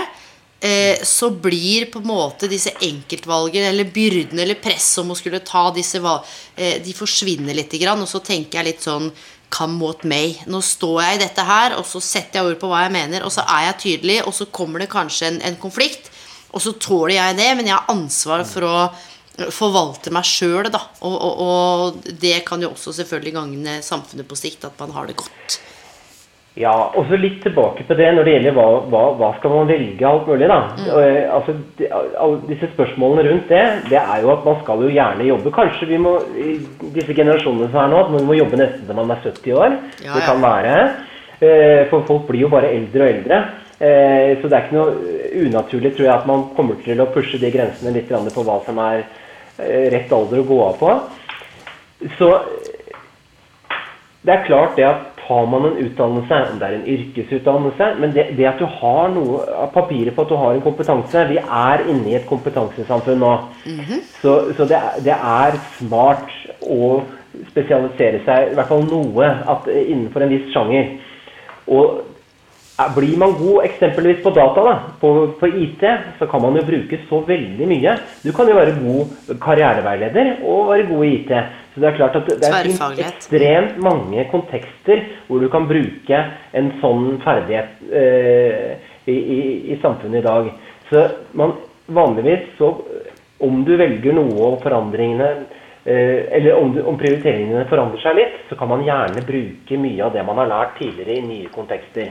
[0.63, 5.43] eh, så blir på en måte disse enkeltvalgene eller byrdene eller presset om å skulle
[5.43, 6.25] ta disse valg,
[6.57, 7.75] eh, De forsvinner litt.
[7.75, 9.11] Og så tenker jeg litt sånn
[9.51, 10.39] Come what may.
[10.47, 13.25] Nå står jeg i dette her, og så setter jeg ord på hva jeg mener,
[13.25, 16.07] og så er jeg tydelig, og så kommer det kanskje en, en konflikt,
[16.55, 18.77] og så tåler jeg det, men jeg har ansvar for å
[19.51, 20.85] forvalte meg sjøl, da.
[21.03, 25.11] Og, og, og, det kan jo også selvfølgelig gagne samfunnet på sikt, at man har
[25.11, 25.59] det godt.
[26.59, 29.69] Ja, og så litt tilbake på det når det gjelder hva, hva, hva skal man
[29.71, 30.49] velge alt mulig.
[30.51, 30.59] da.
[30.75, 30.89] Mm.
[30.89, 31.05] Og,
[31.37, 35.29] altså, de, alle disse spørsmålene rundt det, det er jo at man skal jo gjerne
[35.29, 35.53] jobbe.
[35.55, 36.57] Kanskje vi må, i
[36.97, 39.79] disse generasjonene som er nå, at man må jobbe nesten til man er 70 år.
[40.03, 40.75] Ja, det kan være.
[41.39, 43.41] Eh, for folk blir jo bare eldre og eldre.
[43.79, 47.39] Eh, så det er ikke noe unaturlig tror jeg, at man kommer til å pushe
[47.39, 49.07] de grensene litt på hva som er
[49.93, 50.93] rett alder å gå av på.
[52.19, 52.29] Så
[54.25, 58.15] det er klart det at har man en utdannelse, om det er en yrkesutdannelse Men
[58.17, 61.87] det, det, at du har noe papiret på at du har en kompetanse Vi er
[61.87, 63.33] inne i et kompetansesamfunn nå.
[63.67, 64.03] Mm -hmm.
[64.23, 66.29] Så, så det, det, er smart
[66.63, 67.03] å
[67.51, 70.87] spesialisere seg, i hvert fall noe, at, innenfor en viss sjanger.
[71.67, 72.01] Og
[72.97, 75.11] blir man god eksempelvis på data, da, på,
[75.41, 75.83] på, IT,
[76.19, 77.97] så kan man jo bruke så veldig mye.
[78.25, 81.33] Du kan jo være god karriereveileder og være god i IT.
[81.75, 82.69] Så det er klart at det er
[83.07, 86.19] ekstremt mange kontekster hvor du kan bruke
[86.59, 88.71] en sånn ferdighet eh,
[89.07, 89.39] i, i,
[89.71, 90.45] i, samfunnet i dag.
[90.91, 90.97] Så
[91.39, 91.51] man
[91.87, 92.69] vanligvis så
[93.41, 95.29] Om du velger noe og forandringene
[95.89, 100.13] eh, Eller om, om, prioriteringene forandrer seg litt, så kan man gjerne bruke mye av
[100.15, 102.11] det man har lært tidligere i nye kontekster.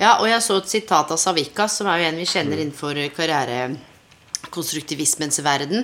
[0.00, 2.94] Ja, og jeg så et sitat av Savika, som er jo en vi kjenner innenfor
[3.16, 5.78] karrierekonstruktivismens verden.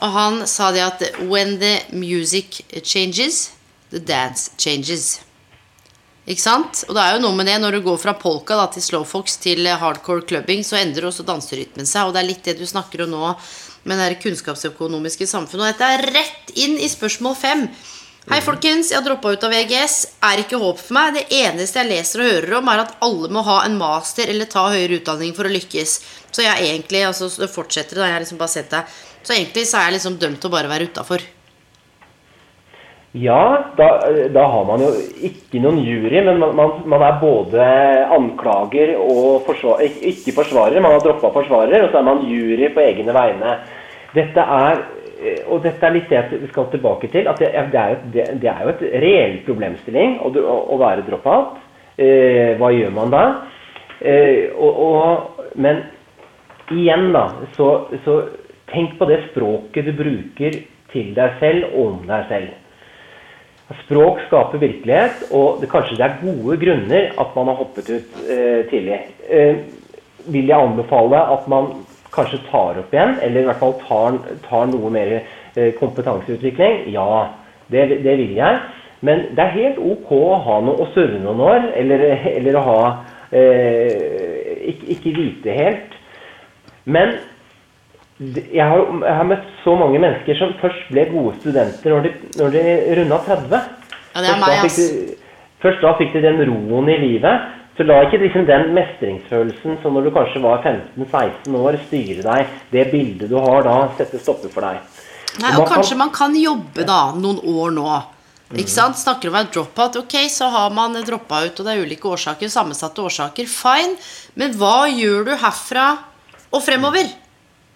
[0.00, 3.50] Og han sa det at When the music changes,
[3.90, 5.20] the dance changes.
[6.22, 6.84] Ikke sant?
[6.86, 9.40] Og det er jo noe med det når du går fra polka da, til slowfox
[9.42, 12.06] til hardcore clubbing, så endrer også danserytmen seg.
[12.06, 13.32] Og det er litt det du snakker om nå
[13.90, 15.64] med det kunnskapsøkonomiske samfunnet.
[15.64, 17.66] Og dette er rett inn i spørsmål fem.
[18.30, 18.92] Hei, folkens.
[18.92, 19.96] Jeg har droppa ut av VGS.
[20.22, 21.16] Er ikke håp for meg.
[21.16, 24.46] Det eneste jeg leser og hører om, er at alle må ha en master eller
[24.46, 25.96] ta høyere utdanning for å lykkes.
[26.30, 28.84] Så jeg egentlig, altså, det fortsetter da, jeg har liksom bare sett det
[29.22, 31.24] så egentlig så er jeg liksom dømt til å bare være utafor.
[33.12, 33.88] Ja, da,
[34.32, 34.88] da, har man jo
[35.28, 37.66] ikke noen jury, men man, man, man er både
[38.16, 40.80] anklager og forsvar, ikke forsvarer.
[40.80, 43.58] Man har droppa forsvarer, og så er man jury på egne vegne.
[44.16, 44.80] Dette er
[45.20, 48.26] eh, og dette er litt det vi skal tilbake til, at det, det, er, det,
[48.40, 51.60] det er, jo et reell problemstilling å, å, å være drop-out.
[52.00, 53.26] Eh, hva gjør man da?
[54.00, 55.84] Eh, og, og, men
[56.72, 57.74] igjen, da, så,
[58.06, 58.22] så
[58.72, 60.58] tenk på det språket du bruker
[60.92, 62.58] til deg selv og om deg selv.
[63.84, 68.18] Språk skaper virkelighet, og det, kanskje det er gode grunner at man har hoppet ut
[68.28, 68.98] eh, tidlig.
[69.30, 69.62] Eh,
[70.32, 71.70] vil jeg anbefale at man
[72.12, 76.84] kanskje tar opp igjen, eller i hvert fall tar, tar noe mer eh, kompetanseutvikling?
[76.92, 77.32] Ja,
[77.72, 78.60] det, det, vil jeg.
[79.00, 82.66] Men det er helt ok å ha noe å surre noen år, eller, eller å
[82.68, 82.78] ha
[83.32, 85.96] eh, ikke, ikke vite helt.
[86.84, 87.16] Men
[88.52, 92.12] jeg har, jeg har, møtt så mange mennesker som først ble gode studenter når de,
[92.38, 92.62] når de
[92.98, 93.58] runda 30.
[94.12, 94.78] Ja, det er meg, ass.
[95.64, 97.50] først da fikk de den roen i livet.
[97.76, 102.56] Så la ikke liksom den mestringsfølelsen som når du kanskje var 15-16 år, styre deg.
[102.74, 104.82] Det bildet du har da, sette stopper for deg.
[105.40, 107.86] Nei, og man kanskje kan, man kan jobbe da noen år nå.
[108.52, 109.00] Ikke sant?
[109.00, 109.96] Snakker om en drop-out.
[110.02, 113.48] Ok, så har man droppa ut, og det er ulike årsaker, sammensatte årsaker.
[113.48, 113.96] Fine.
[114.36, 115.86] Men hva gjør du herfra
[116.52, 117.08] og fremover?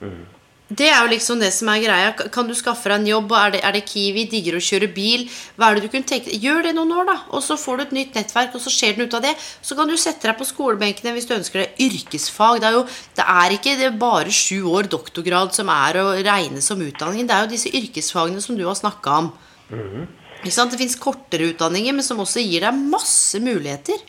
[0.05, 0.36] Mm.
[0.67, 2.15] Det er jo liksom det som er greia.
[2.35, 3.31] Kan du skaffe deg en jobb?
[3.39, 4.25] Er det, er det Kiwi?
[4.27, 5.29] Digger å kjøre bil?
[5.55, 7.15] Hva er det du kunne tenke Gjør det noen år, da.
[7.39, 9.37] Og så får du et nytt nettverk, og så skjer den ut av det.
[9.39, 12.59] Så kan du sette deg på skolebenkene hvis du ønsker deg yrkesfag.
[12.65, 12.83] Det er jo
[13.21, 17.31] det er ikke det bare sju år doktorgrad som er å regne som utdanning.
[17.31, 19.33] Det er jo disse yrkesfagene som du har snakka om.
[19.71, 20.07] Mm -hmm.
[20.43, 24.03] Det fins kortere utdanninger, men som også gir deg masse muligheter.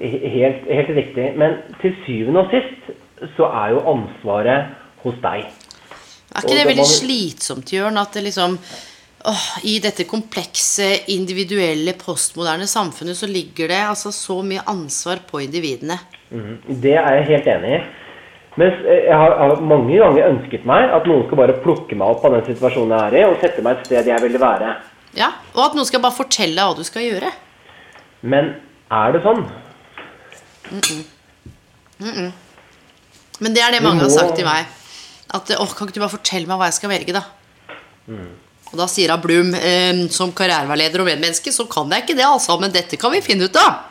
[0.00, 1.38] Helt, helt riktig.
[1.38, 2.90] Men til syvende og sist
[3.36, 5.46] så er jo ansvaret hos deg.
[6.34, 8.56] Er ikke det veldig slitsomt, Jørn, at det liksom
[9.30, 15.44] åh, I dette komplekse, individuelle, postmoderne samfunnet så ligger det altså så mye ansvar på
[15.44, 15.98] individene?
[16.30, 17.84] Mm, det er jeg helt enig i.
[18.60, 22.26] Mens eh, jeg har, mange ganger ønsket meg at noen skal bare plukke meg opp
[22.26, 24.74] av den situasjonen jeg er i, og sette meg et sted jeg ville være.
[25.14, 27.30] Ja, Og at noen skal bare fortelle hva du skal gjøre.
[28.26, 28.56] Men
[28.90, 29.44] er det sånn?
[30.70, 31.04] Mm -mm.
[32.00, 32.32] Mm
[33.40, 34.66] Men det er det mange har sagt til meg.
[35.34, 37.24] At åh, kan ikke du bare fortelle meg hva jeg skal velge, da?
[38.06, 38.30] Mm.
[38.74, 42.56] Og da sier Blum eh, som karriereveileder og medmenneske så kan jeg ikke det, altså.
[42.60, 43.84] Men dette kan vi finne ut av.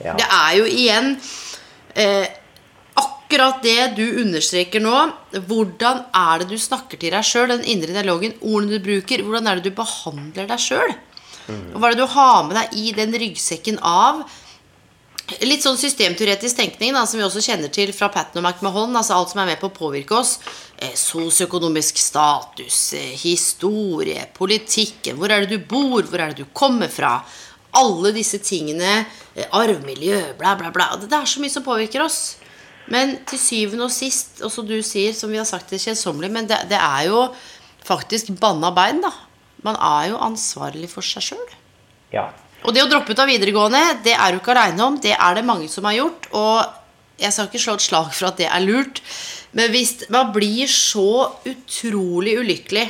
[0.00, 0.14] Ja.
[0.16, 1.10] Det er jo igjen
[1.98, 2.28] eh,
[3.00, 4.96] akkurat det du understreker nå.
[5.50, 7.50] Hvordan er det du snakker til deg sjøl?
[7.52, 9.24] Den indre dialogen, ordene du bruker.
[9.26, 10.94] Hvordan er det du behandler deg sjøl?
[11.50, 11.66] Mm.
[11.74, 14.22] Hva er det du har med deg i den ryggsekken av
[15.38, 18.96] Litt sånn systemteoretisk tenkning da, som vi også kjenner til fra Patten og McMahon.
[18.98, 20.38] Altså alt som er med på å påvirke oss.
[20.76, 25.16] Eh, Sosioøkonomisk status, eh, historie, politikken.
[25.20, 26.02] Hvor er det du bor?
[26.02, 27.20] Hvor er det du kommer fra?
[27.78, 29.06] Alle disse tingene.
[29.36, 30.96] Eh, arvmiljø, bla, bla, bla.
[30.96, 32.36] Det er så mye som påvirker oss.
[32.90, 36.30] Men til syvende og sist, og som du sier, som vi har sagt det kjedsommelig,
[36.34, 37.28] men det, det, er jo
[37.86, 39.12] faktisk banna bein, da.
[39.62, 41.52] Man er jo ansvarlig for seg sjøl.
[42.10, 42.30] Ja.
[42.60, 44.98] Og det å droppe ut av videregående, det er du ikke aleine om.
[45.00, 46.28] Det er det mange som har gjort.
[46.36, 49.00] Og jeg skal ikke slå et slag for at det er lurt.
[49.56, 52.86] Men hvis man blir så utrolig ulykkelig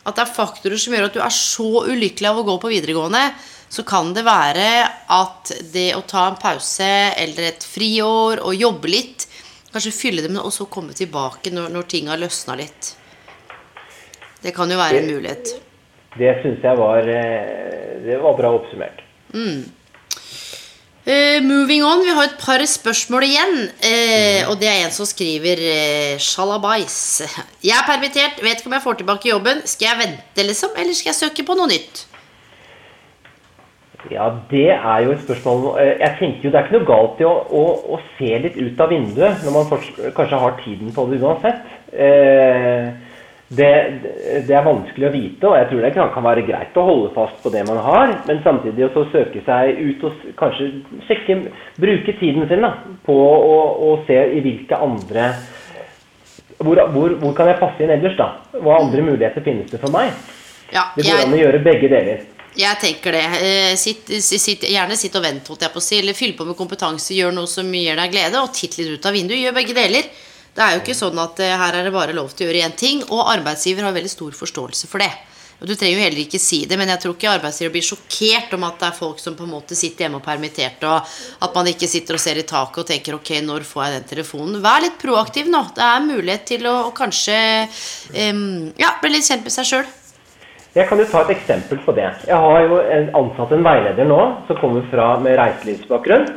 [0.00, 2.70] at det er faktorer som gjør at du er så ulykkelig av å gå på
[2.72, 3.24] videregående,
[3.70, 4.70] så kan det være
[5.12, 6.88] at det å ta en pause
[7.20, 9.28] eller et friår og jobbe litt
[9.70, 12.88] Kanskje fylle det med og så komme tilbake når, når ting har løsna litt.
[14.42, 15.52] Det kan jo være en mulighet.
[16.18, 19.04] Det syns jeg var, eh, det var bra oppsummert.
[19.34, 19.68] Mm.
[21.00, 22.02] Uh, moving on.
[22.04, 23.56] Vi har et par spørsmål igjen.
[23.80, 27.22] Uh, og det er en som skriver uh, Shalabais.
[27.64, 29.62] Jeg er permittert, vet ikke om jeg får tilbake jobben.
[29.64, 30.76] Skal jeg vente, liksom?
[30.76, 32.04] Eller skal jeg søke på noe nytt?
[34.10, 37.26] Ja, det er jo et spørsmål Jeg tenker jo Det er ikke noe galt i
[37.28, 39.66] å, å, å se litt ut av vinduet når man
[40.16, 41.66] kanskje har tiden på det uansett.
[41.92, 42.88] Eh,
[43.50, 43.70] det,
[44.46, 47.08] det, er vanskelig å vite, og jeg tror det kan, kan, være greit å holde
[47.16, 50.68] fast på det man har, men samtidig også søke seg ut og kanskje
[51.08, 51.36] sjekke,
[51.82, 52.70] bruke tiden sin da,
[53.06, 53.56] på å,
[53.88, 55.32] å, se i hvilke andre
[56.60, 58.28] hvor, hvor, hvor, kan jeg passe inn ellers, da?
[58.60, 60.12] Hva andre muligheter finnes det for meg?
[60.70, 62.26] Ja, det går an å gjøre begge deler.
[62.58, 63.22] Jeg tenker det.
[63.40, 66.00] Eh, sitt, sitt, gjerne sitt og vent, holdt jeg på å si.
[66.02, 69.08] Eller fyll på med kompetanse, gjør noe som gir deg glede, og titt litt ut
[69.08, 69.40] av vinduet.
[69.40, 70.10] Gjør begge deler.
[70.54, 72.66] Det er jo ikke sånn at eh, her er det bare lov til å gjøre
[72.66, 75.12] én ting, og arbeidsgiver har veldig stor forståelse for det.
[75.60, 78.54] Og Du trenger jo heller ikke si det, men jeg tror ikke arbeidsgiver blir sjokkert
[78.56, 81.04] om at det er folk som på en måte sitter hjemme og permittert, og
[81.44, 84.10] at man ikke sitter og ser i taket og tenker ok, når får jeg den
[84.14, 84.58] telefonen?
[84.64, 85.62] Vær litt proaktiv nå.
[85.76, 87.36] Det er mulighet til å, å kanskje
[88.32, 89.96] um, ja, bli litt kjent med seg sjøl.
[90.70, 92.08] Jeg kan jo ta et eksempel på det.
[92.30, 92.76] Jeg har jo
[93.20, 96.28] ansatt en veileder nå som kommer fra med reiselivsbakgrunn.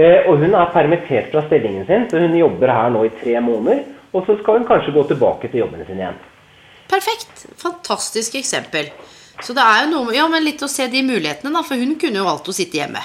[0.00, 3.36] Eh, og hun er permittert fra stillingen sin, så hun jobber her nå i tre
[3.44, 3.84] måneder.
[4.16, 6.18] Og så skal hun kanskje gå tilbake til jobben sin igjen.
[6.90, 7.46] Perfekt.
[7.60, 8.90] Fantastisk eksempel.
[9.44, 11.62] Så det er jo noe med Ja, men litt å se de mulighetene, da.
[11.66, 13.02] For hun kunne jo valgt å sitte hjemme.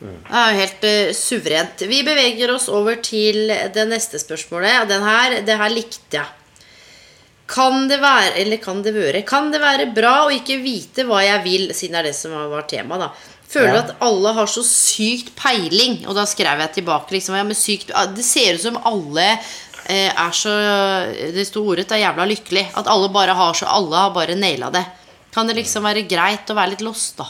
[0.00, 1.82] Det er jo helt uh, suverent.
[1.90, 4.84] Vi beveger oss over til det neste spørsmålet.
[4.84, 6.36] Og den her, det her likte jeg.
[7.50, 11.18] Kan det være Eller kan det være Kan det være bra å ikke vite hva
[11.24, 13.10] jeg vil, siden det er det som var tema, da.
[13.50, 13.80] Føler Ja.
[13.82, 16.06] at alle har så sykt peiling.
[16.06, 19.24] Og da skrev jeg tilbake liksom ja, men sykt, Det ser ut som alle
[19.88, 20.52] eh, er så
[21.34, 22.68] Det sto ordet er jævla lykkelig.
[22.76, 24.84] At alle bare har så Alle har bare naila det.
[25.34, 27.24] Kan det liksom være greit å være litt lost, da?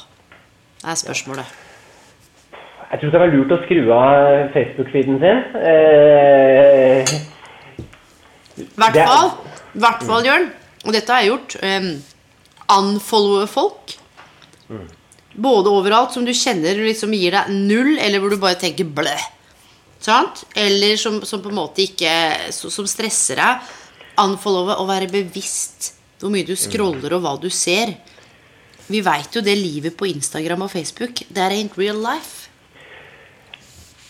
[0.83, 1.45] Det er spørsmålet.
[2.91, 5.43] Jeg tror det kan være lurt å skru av Facebook-feeden sin.
[5.63, 7.05] Eh,
[8.77, 9.31] hvert er- fall,
[9.77, 10.49] hvert fall, Jørn,
[10.85, 12.03] og dette har jeg gjort, um,
[12.79, 13.95] unfollowe folk.
[15.35, 19.15] Både overalt som du kjenner liksom gir deg null, eller hvor du bare tenker blø.
[20.01, 20.45] Sant?
[20.57, 22.13] Eller som, som på en måte ikke
[22.57, 23.73] Som stresser deg.
[24.21, 27.95] Anfollowe å være bevisst hvor mye du scroller og hva du ser.
[28.91, 31.23] Vi veit jo det livet på Instagram og Facebook.
[31.33, 32.51] That ain't real life.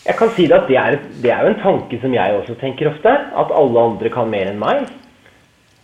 [0.01, 2.57] Jeg kan si det at det er, det er jo en tanke som jeg også
[2.59, 3.13] tenker ofte.
[3.13, 4.89] At alle andre kan mer enn meg.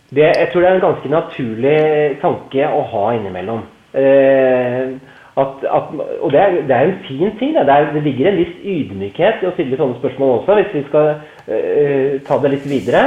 [0.08, 1.78] Det, jeg tror det er en ganske naturlig
[2.22, 3.62] tanke å ha innimellom.
[3.92, 4.96] Eh,
[5.38, 7.54] at, at, og det er, det er en fin ting.
[7.54, 10.84] Det, er, det ligger en viss ydmykhet i å stille sånne spørsmål også, hvis vi
[10.88, 13.04] skal uh, ta det litt videre.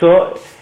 [0.00, 0.12] Så,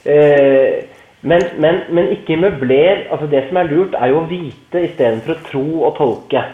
[0.07, 0.75] uh,
[1.23, 3.07] men, men, men ikke møbler.
[3.15, 6.45] Altså det som er lurt, er jo å vite istedenfor å tro og tolke.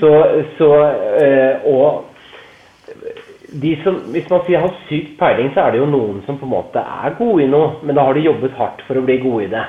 [0.00, 0.12] Så,
[0.58, 2.06] så uh, Og
[3.60, 6.46] de som, hvis man sier har sykt peiling, så er det jo noen som på
[6.46, 9.18] en måte er gode i noe, men da har de jobbet hardt for å bli
[9.22, 9.64] gode i det.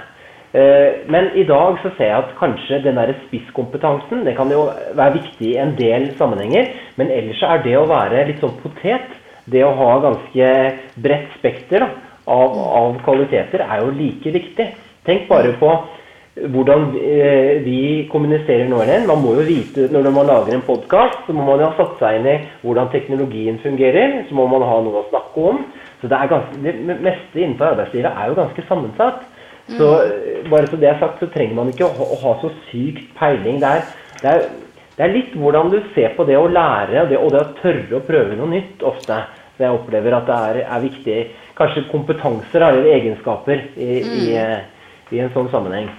[0.53, 4.67] Eh, Men i dag så ser jeg at kanskje den der spisskompetansen det kan jo
[4.95, 6.67] være viktig i en del sammenhenger,
[6.99, 9.07] men ellers er det å være litt sånn potet,
[9.51, 10.49] det å ha ganske
[11.01, 11.89] bredt spekter da,
[12.27, 14.67] av, av kvaliteter, er jo like viktig.
[15.07, 15.71] Tenk bare på
[16.51, 19.07] hvordan eh, vi kommuniserer nå igjen.
[19.07, 21.97] Man må jo vite når man lager en podkast, så må man jo ha satt
[21.99, 24.21] seg inn i hvordan teknologien fungerer.
[24.29, 25.65] Så må man ha noe å snakke om.
[26.01, 29.27] Så det, er ganske, det meste innenfor arbeidslivet er jo ganske sammensatt.
[29.69, 33.11] Så eh, bare så det er sagt, så trenger man ikke å ha, så sykt
[33.19, 33.61] peiling.
[33.61, 33.85] Det er,
[34.21, 37.31] det, er, det er litt hvordan du ser på det å lære og det, og
[37.33, 39.21] det å tørre å prøve noe nytt ofte.
[39.55, 41.17] Så jeg opplever at det er, er viktig.
[41.57, 44.61] Kanskje kompetanser eller egenskaper i, i, eh,
[45.13, 45.89] i en sånn sammenheng.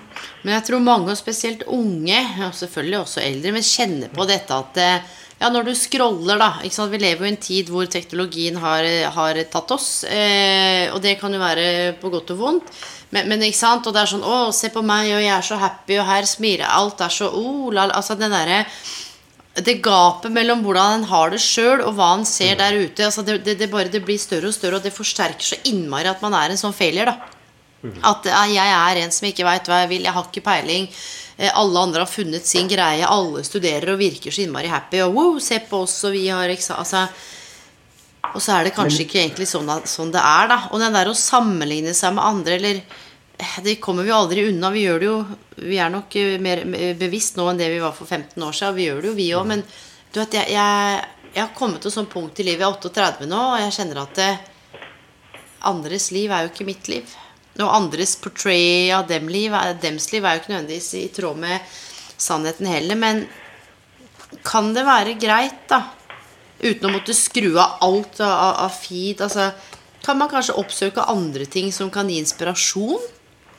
[0.43, 4.57] Men jeg tror mange, og spesielt unge, og selvfølgelig også eldre, men kjenner på dette
[4.57, 6.62] at eh, ja, når du scroller, da?
[6.62, 8.86] Vi lever jo i en tid hvor teknologien har,
[9.16, 9.88] har tatt oss.
[10.07, 12.74] Eh, og det kan jo være på godt og vondt.
[13.12, 13.86] Men, men ikke sant?
[13.86, 16.28] Og det er sånn Å, se på meg, og jeg er så happy, og her
[16.28, 17.99] smiler Alt er så oh, la, la.
[17.99, 18.64] Altså den derre
[19.53, 23.20] det gapet mellom hvordan en har det sjøl, og hva en ser der ute altså
[23.26, 26.22] det, det, det, bare, det blir større og større, og det forsterker så innmari at
[26.24, 27.12] man er en sånn failure.
[27.12, 30.88] da At jeg er en som ikke veit hva jeg vil, jeg har ikke peiling.
[31.43, 35.01] Eh, Alle andre har funnet sin greie, alle studerer og virker så innmari happy.
[35.03, 36.49] Og wow, se på oss, og vi har.
[36.53, 37.07] Altså,
[38.32, 40.59] og så er det kanskje ikke egentlig sånn, sånn det er, da.
[40.70, 44.70] Og den der å sammenligne seg med andre, eller eh, Det kommer vi aldri unna.
[44.70, 45.16] Vi gjør det jo
[45.66, 46.62] Vi er nok eh, mer
[47.01, 48.78] bevisst nå enn det vi var for 15 år siden.
[48.78, 49.51] Vi gjør det jo, vi òg.
[49.51, 49.66] Men
[50.12, 52.62] du vet, jeg, jeg, jeg har kommet til et sånt punkt i livet.
[52.62, 54.30] Jeg er 38 nå, og jeg kjenner at det,
[55.66, 57.18] andres liv er jo ikke mitt liv.
[57.61, 61.74] Og andres portray av dem liv, dems liv er jo ikke nødvendigvis i tråd med
[62.22, 62.96] sannheten heller.
[62.96, 63.26] Men
[64.46, 65.82] kan det være greit, da?
[66.62, 69.20] Uten å måtte skru av alt av, av feed.
[69.26, 69.50] Altså,
[70.03, 73.03] kan man kanskje oppsøke andre ting som kan gi inspirasjon?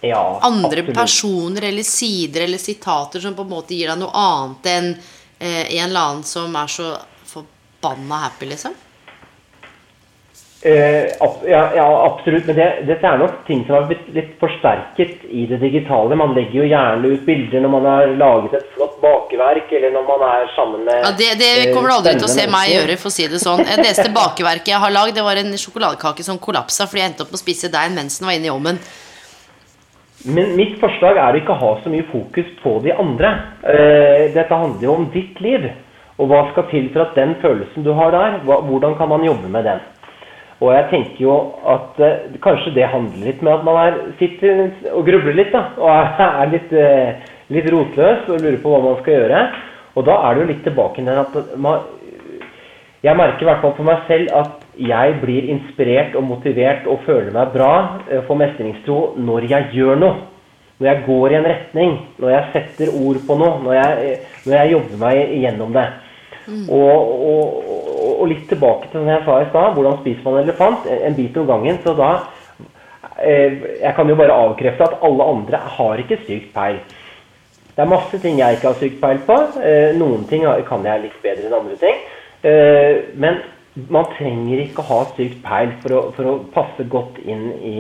[0.04, 0.98] Ja, Andre absolutt.
[0.98, 4.90] personer eller sider eller sitater som på en måte gir deg noe annet enn
[5.40, 6.90] eh, en eller annen som er så
[7.30, 8.76] forbanna happy, liksom?
[10.66, 11.06] Eh,
[11.46, 12.46] ja, ja, absolutt.
[12.46, 16.16] Men det, dette er nok ting som har blitt litt forsterket i det digitale.
[16.16, 20.06] Man legger jo gjerne ut bilder når man har laget et flott bakeverk, eller når
[20.08, 22.72] man er sammen med Ja, det, det eh, kommer du aldri til å se meg
[22.72, 23.66] gjøre, for å si det sånn.
[23.68, 27.26] Det neste bakeverket jeg har lagd, det var en sjokoladekake som kollapsa fordi jeg endte
[27.26, 28.80] opp med å spise deigen mens den var inne i ovnen.
[30.24, 33.34] Men mitt forslag er å ikke ha så mye fokus på de andre.
[33.68, 35.68] Eh, dette handler jo om ditt liv.
[36.22, 39.26] Og hva skal til for at den følelsen du har der, hva, hvordan kan man
[39.28, 39.84] jobbe med den?
[40.64, 41.34] Og jeg tenker jo
[41.68, 44.62] at eh, kanskje det handler litt med at man er, sitter
[44.94, 45.66] og grubler litt, da.
[45.76, 49.44] Og er, er litt, eh, litt rotløs og lurer på hva man skal gjøre.
[49.94, 51.84] Og da er det jo litt tilbake til at man,
[53.04, 57.04] jeg merker i hvert fall for meg selv at jeg blir inspirert og motivert og
[57.04, 57.74] føler meg bra,
[58.08, 60.22] eh, får mestringstro, når jeg gjør noe.
[60.80, 64.40] Når jeg går i en retning, når jeg setter ord på noe, når jeg, eh,
[64.48, 65.88] når jeg jobber meg gjennom det.
[66.44, 66.66] Mm.
[66.76, 70.90] og, og, og litt tilbake til det jeg sa i stad, hvordan spiser man elefant?
[70.92, 71.80] En bit om gangen.
[71.84, 72.12] Så da
[73.22, 76.82] eh, Jeg kan jo bare avkrefte at alle andre har ikke sykt peil.
[77.74, 79.40] Det er masse ting jeg ikke har sykt peil på.
[79.64, 82.04] Eh, noen ting kan jeg litt bedre enn andre ting.
[82.44, 83.42] Eh, men
[83.90, 87.76] man trenger ikke ha sykt peil for å, for å passe godt inn i,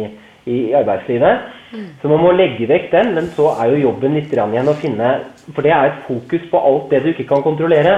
[0.49, 1.51] i arbeidslivet.
[1.73, 1.87] Mm.
[2.01, 5.13] Så man må legge vekk den, men så er jo jobben litt igjen å finne
[5.53, 7.95] For det er et fokus på alt det du ikke kan kontrollere.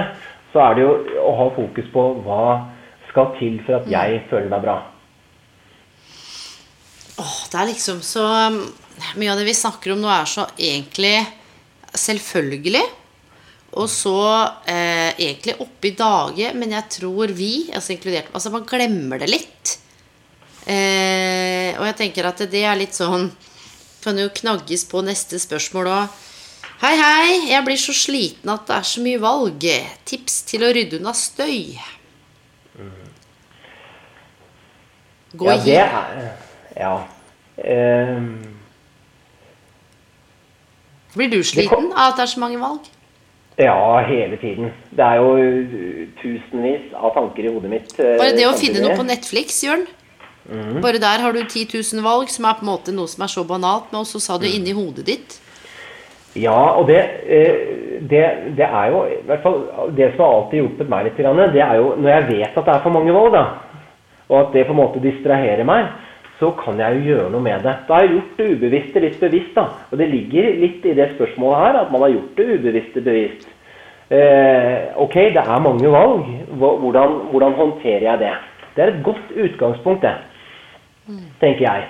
[0.55, 2.43] Så er det jo å ha fokus på hva
[3.09, 4.27] skal til for at jeg mm.
[4.29, 4.75] føler meg bra.
[7.19, 8.23] Åh, det er liksom så
[9.19, 11.17] Mye av det vi snakker om nå, er så egentlig
[11.99, 12.85] selvfølgelig.
[13.75, 14.15] Og så
[14.71, 19.27] eh, egentlig oppe i dage, men jeg tror vi, altså inkludert Altså, man glemmer det
[19.33, 19.73] litt.
[20.71, 23.27] Eh, og jeg tenker at det er litt sånn
[24.01, 26.15] Kan jo knagges på neste spørsmål òg.
[26.85, 29.63] Hei, hei, jeg blir så sliten at det er så mye valg.
[30.05, 31.79] Tips til å rydde unna støy.
[35.33, 36.27] Gå ja, det er
[36.75, 36.91] Ja.
[37.57, 38.27] Um,
[41.15, 42.85] blir du sliten av at det er så mange valg?
[43.57, 43.73] Ja,
[44.05, 44.69] hele tiden.
[44.91, 45.31] Det er jo
[46.19, 47.95] tusenvis av tanker i hodet mitt.
[47.97, 49.87] Eh, Bare det å finne noe på Netflix, Jørn.
[50.45, 50.83] Mm.
[50.85, 51.65] Bare der har du 10
[51.95, 54.37] 000 valg, som er på en måte noe som er så banalt, men også sa
[54.37, 54.53] du mm.
[54.59, 55.39] inni hodet ditt.
[56.35, 56.99] Ja, og det,
[57.31, 58.23] eh, det,
[58.57, 59.61] det, er jo i hvert fall
[59.95, 61.21] Det som har alltid hjulpet meg litt,
[61.53, 63.45] det er jo når jeg vet at det er for mange valg, da,
[64.27, 65.87] og at det på en måte distraherer meg,
[66.39, 67.75] så kan jeg jo gjøre noe med det.
[67.87, 69.53] Da har jeg gjort det ubevisste litt bevisst.
[69.55, 69.67] da.
[69.91, 73.45] Og det ligger litt i det spørsmålet her at man har gjort det ubevisste bevisst.
[74.11, 76.27] Eh, ok, det er mange valg.
[76.59, 78.33] Hvordan, hvordan, håndterer jeg det?
[78.75, 80.15] Det er et godt utgangspunkt, det.
[81.39, 81.87] Tenker jeg.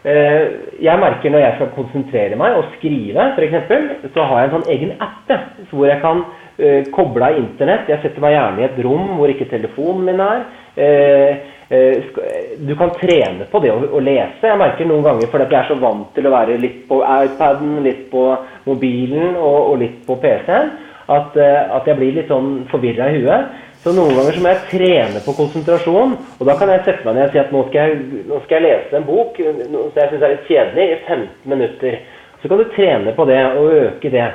[0.00, 0.44] Eh,
[0.80, 4.70] jeg merker når jeg skal konsentrere meg og skrive, f.eks., så har jeg en sånn
[4.72, 5.32] egen app
[5.68, 6.22] hvor jeg kan
[6.56, 7.90] eh, koble av internett.
[7.90, 10.46] Jeg setter meg gjerne i et rom hvor ikke telefonen min er.
[10.80, 14.48] Eh, du kan trene på det å, lese.
[14.48, 17.76] Jeg merker noen ganger fordi jeg er så vant til å være litt på iPaden,
[17.84, 18.24] litt på
[18.64, 20.72] mobilen og, litt på PC-en,
[21.10, 23.60] at, at, jeg blir litt sånn forvirra i huet.
[23.80, 26.16] Så noen ganger så må jeg trene på konsentrasjon.
[26.36, 28.58] Og da kan jeg sette meg ned og si at nå skal jeg, nå skal
[28.58, 29.60] jeg lese en bok som
[29.96, 32.00] jeg syns er litt kjedelig, i 15 minutter.
[32.42, 34.26] Så kan du trene på det og øke det.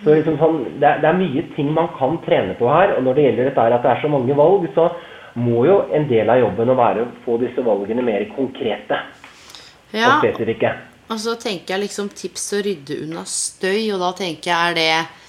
[0.00, 2.94] Så liksom sånn, det, er, det, er, mye ting man kan trene på her.
[2.96, 4.90] Og når det gjelder dette at det er så mange valg, så
[5.40, 8.98] må jo en del av jobben å være å få disse valgene mer konkrete
[9.94, 10.72] ja, og spesifikke.
[11.10, 14.76] Og så tenker jeg liksom tips å rydde unna støy, og da tenker jeg er
[14.76, 15.19] det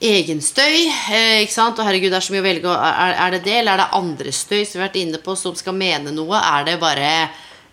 [0.00, 0.86] egenstøy?
[1.12, 1.78] Eh, ikke sant?
[1.78, 2.74] Og herregud, det er så mye å velge.
[2.74, 5.36] Er, er det det, eller er det andre støy som vi har vært inne på,
[5.38, 6.38] som skal mene noe?
[6.38, 7.12] Er det bare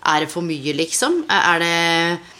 [0.05, 1.23] Er det for mye, liksom?
[1.34, 2.34] Er det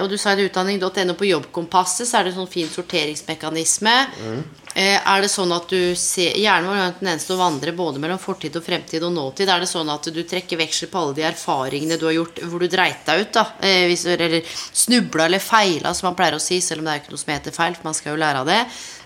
[0.00, 3.94] og du sa i utdanning.no på Jobbkompasset så er det en sånn fin sorteringsmekanisme.
[4.20, 4.42] Mm.
[4.76, 7.98] Er det sånn at du ser Hjernen vår har en tendens til å vandre både
[8.02, 9.50] mellom fortid og fremtid og nåtid.
[9.50, 12.62] Er det sånn at du trekker veksel på alle de erfaringene du har gjort hvor
[12.62, 13.32] du dreit deg ut?
[13.34, 17.02] da eh, Eller snubla eller feila, som man pleier å si, selv om det er
[17.02, 17.74] ikke noe som heter feil.
[17.74, 18.60] For man skal jo lære av det.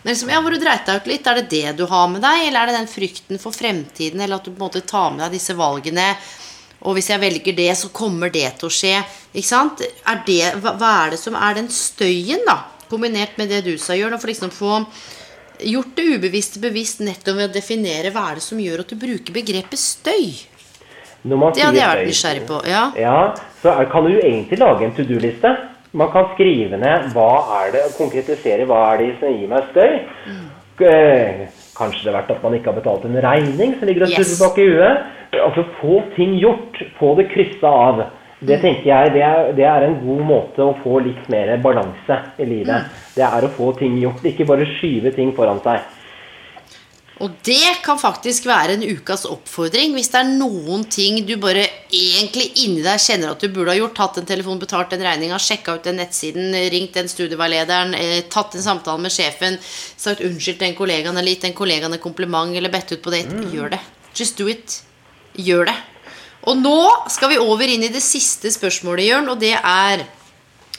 [0.04, 2.20] Men liksom, ja, hvor du dreit deg ut litt, Er det det du har med
[2.20, 5.14] deg, eller er det den frykten for fremtiden, eller at du på en måte tar
[5.14, 6.12] med deg disse valgene
[6.84, 8.94] og hvis jeg velger det, så kommer det til å skje.
[9.32, 9.80] Ikke sant?
[9.80, 10.74] Er det, hva,
[11.06, 12.60] er det som er den støyen, da?
[12.90, 14.18] Kombinert med det du sa, Jørn.
[14.20, 14.82] For liksom få
[15.64, 18.98] gjort det ubevisste bevisst nettopp ved å definere hva er det som gjør at du
[19.00, 20.34] bruker begrepet støy.
[21.56, 22.60] det hadde jeg vært nysgjerrig på.
[22.68, 23.18] Ja, ja
[23.62, 25.54] så er, kan du jo egentlig lage en to do-liste.
[25.96, 27.30] Man kan skrive ned hva
[27.62, 29.92] er det, konkretisere hva er det som gir meg støy.
[30.28, 30.48] Mm.
[31.74, 34.42] Kanskje det er verdt at man ikke har betalt en regning som ligger og surrer
[34.44, 35.08] bak i huet.
[35.44, 36.78] Altså få ting gjort.
[37.00, 38.04] Få det kryssa av.
[38.44, 38.62] Det mm.
[38.62, 42.46] tenker jeg det er, det er, en god måte å få litt mer balanse i
[42.48, 42.84] livet.
[42.84, 43.04] Mm.
[43.16, 45.84] Det er å få ting gjort, ikke bare skyve ting foran seg.
[47.22, 49.92] Og det kan faktisk være en ukas oppfordring.
[49.94, 51.62] Hvis det er noen ting du bare
[51.94, 55.38] egentlig inni deg kjenner at du burde ha gjort, tatt en telefon, betalt den regninga,
[55.38, 60.58] sjekka ut den nettsiden, ringt den studieveilederen, eh, tatt en samtale med sjefen, sagt unnskyld
[60.58, 63.48] til en kollega eller gitt en kollega en kompliment eller bedt ut på date, mm.
[63.54, 63.82] gjør det.
[64.18, 64.80] Just do it.
[65.38, 65.78] Gjør det.
[66.50, 66.78] Og nå
[67.14, 70.04] skal vi over inn i det siste spørsmålet, Jørn, og det er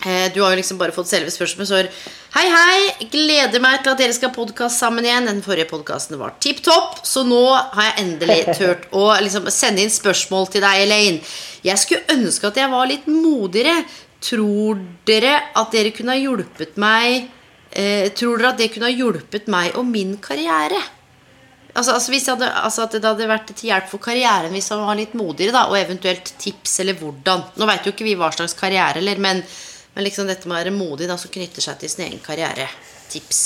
[0.05, 1.69] du har jo liksom bare fått selve spørsmålet.
[1.69, 3.07] Så hei, hei.
[3.11, 5.29] Gleder meg til at dere skal ha podkast sammen igjen.
[5.29, 9.85] Den forrige podkasten var tipp topp, så nå har jeg endelig turt å liksom sende
[9.85, 11.35] inn spørsmål til deg, Elaine.
[11.65, 13.79] Jeg skulle ønske at jeg var litt modigere.
[14.25, 17.27] Tror dere at dere kunne ha hjulpet meg
[17.75, 20.79] eh, Tror dere at det kunne ha hjulpet meg og min karriere?
[21.75, 24.97] Altså, altså, hadde, altså, At det hadde vært til hjelp for karrieren hvis han var
[24.97, 27.43] litt modigere, da, og eventuelt tips eller hvordan.
[27.59, 29.43] Nå veit jo ikke vi hva slags karriere, eller, men
[29.95, 32.67] men liksom dette med å være modig da, som knytter seg til sin egen karriere.
[33.09, 33.41] Tips.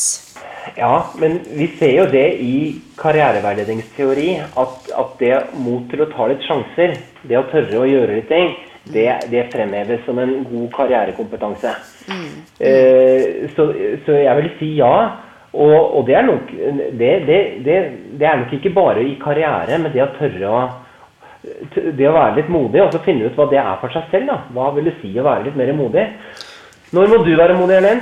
[0.78, 2.56] Ja, men vi ser jo det i
[3.00, 4.30] karriereveiledningsteori
[4.62, 6.96] at, at det mot til å ta litt sjanser,
[7.28, 8.54] det å tørre å gjøre litt ting,
[8.90, 11.74] det, det fremheves som en god karrierekompetanse.
[12.60, 13.70] Eh, så,
[14.06, 14.94] så jeg vil si ja.
[15.50, 16.52] Og, og det, er nok,
[17.00, 17.78] det, det, det,
[18.22, 20.60] det er nok ikke bare i karriere, men det å tørre å
[21.42, 24.32] det å være litt modig og så finne ut hva det er for seg selv.
[24.32, 24.40] da.
[24.56, 26.06] Hva vil det si å være litt mer modig?
[26.96, 28.02] Når må du være modig, Helen?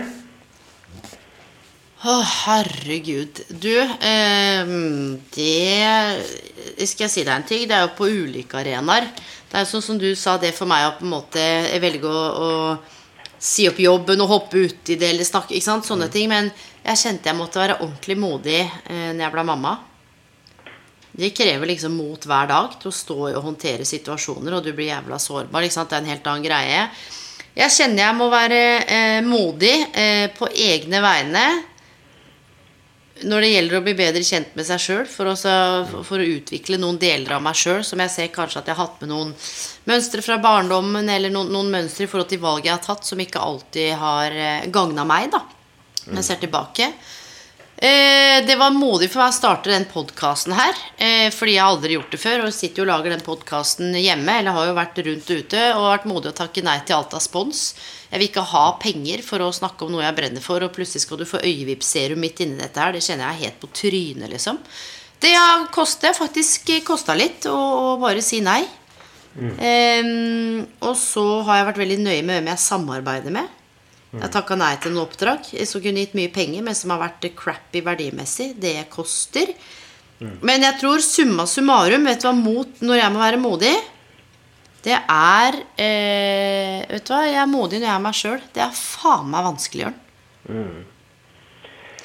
[2.07, 2.13] Å,
[2.45, 3.41] herregud.
[3.49, 4.69] Du, eh,
[5.33, 7.65] det Skal jeg si deg en ting?
[7.67, 9.09] Det er jo på ulike arenaer.
[9.49, 11.43] Det er sånn som du sa, det for meg å på en måte
[11.81, 15.87] velge å, å si opp jobben og hoppe uti det eller snakke, ikke sant?
[15.87, 16.29] Sånne ting.
[16.29, 16.51] Men
[16.85, 19.77] jeg kjente jeg måtte være ordentlig modig eh, når jeg ble mamma.
[21.17, 24.91] Det krever liksom mot hver dag til å stå og håndtere situasjoner, og du blir
[24.91, 25.65] jævla sårbar.
[25.65, 26.83] Det er en helt annen greie.
[27.57, 31.47] Jeg kjenner jeg må være eh, modig eh, på egne vegne
[33.25, 35.31] når det gjelder å bli bedre kjent med seg sjøl, for,
[36.05, 38.85] for, å utvikle noen deler av meg sjøl som jeg ser kanskje at jeg har
[38.85, 39.31] hatt med noen
[39.89, 43.21] mønstre fra barndommen, eller noen, noen mønstre i forhold til valget jeg har tatt, som
[43.23, 45.41] ikke alltid har eh, gagna meg, da.
[46.07, 46.91] Når jeg ser tilbake.
[47.77, 51.75] Eh, det var modig for meg å starte den podkasten her, eh, fordi jeg har
[51.75, 52.45] aldri gjort det før.
[52.47, 55.61] Og sitter jo og lager den podkasten hjemme, eller har jo vært rundt og ute
[55.75, 57.75] og vært modig å takke nei til alt av spons.
[58.09, 61.05] Jeg vil ikke ha penger for å snakke om noe jeg brenner for, og plutselig
[61.05, 62.93] skal du få øyevippserum midt inni dette her.
[62.93, 64.57] Det kjenner jeg helt på trynet, liksom.
[65.19, 68.63] Det har kostet, faktisk kosta litt å, å, bare si nei.
[69.37, 69.53] Mm.
[69.53, 73.53] Um, og så har jeg vært veldig nøye med hvem jeg samarbeider med.
[74.13, 77.01] Jeg har takka nei til noen oppdrag som kunne gitt mye penger, men som har
[77.01, 78.53] vært crappy verdimessig.
[78.61, 79.51] Det koster.
[80.17, 83.73] Men jeg tror summa summarum, vet du hva, mot når jeg må være modig
[84.81, 88.39] Det er eh, Vet du hva, jeg er modig når jeg er meg sjøl.
[88.55, 89.99] Det er faen meg vanskelig, Jørn.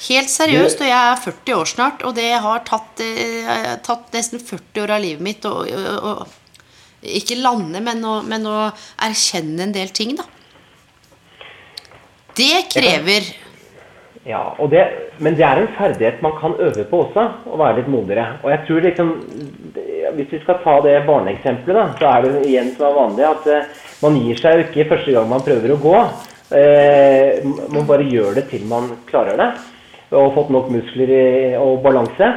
[0.03, 4.42] Helt seriøst, og jeg er 40 år snart, og det har tatt, eh, tatt nesten
[4.42, 5.62] 40 år av livet mitt å
[7.03, 8.57] ikke lande, men å, men å
[9.03, 10.26] erkjenne en del ting, da.
[12.37, 13.28] Det krever
[14.24, 14.83] Ja, det,
[15.18, 18.39] men det er en ferdighet man kan øve på også, å være litt modigere.
[18.45, 19.11] Og jeg tror liksom
[20.12, 23.47] Hvis vi skal ta det barneeksempelet, da, så er det igjen som er vanlig at
[23.49, 25.95] uh, man gir seg jo ikke første gang man prøver å gå.
[26.53, 29.51] Uh, man bare gjør det til man klarer det.
[30.12, 31.14] Og fått nok muskler
[31.57, 32.28] og balanse.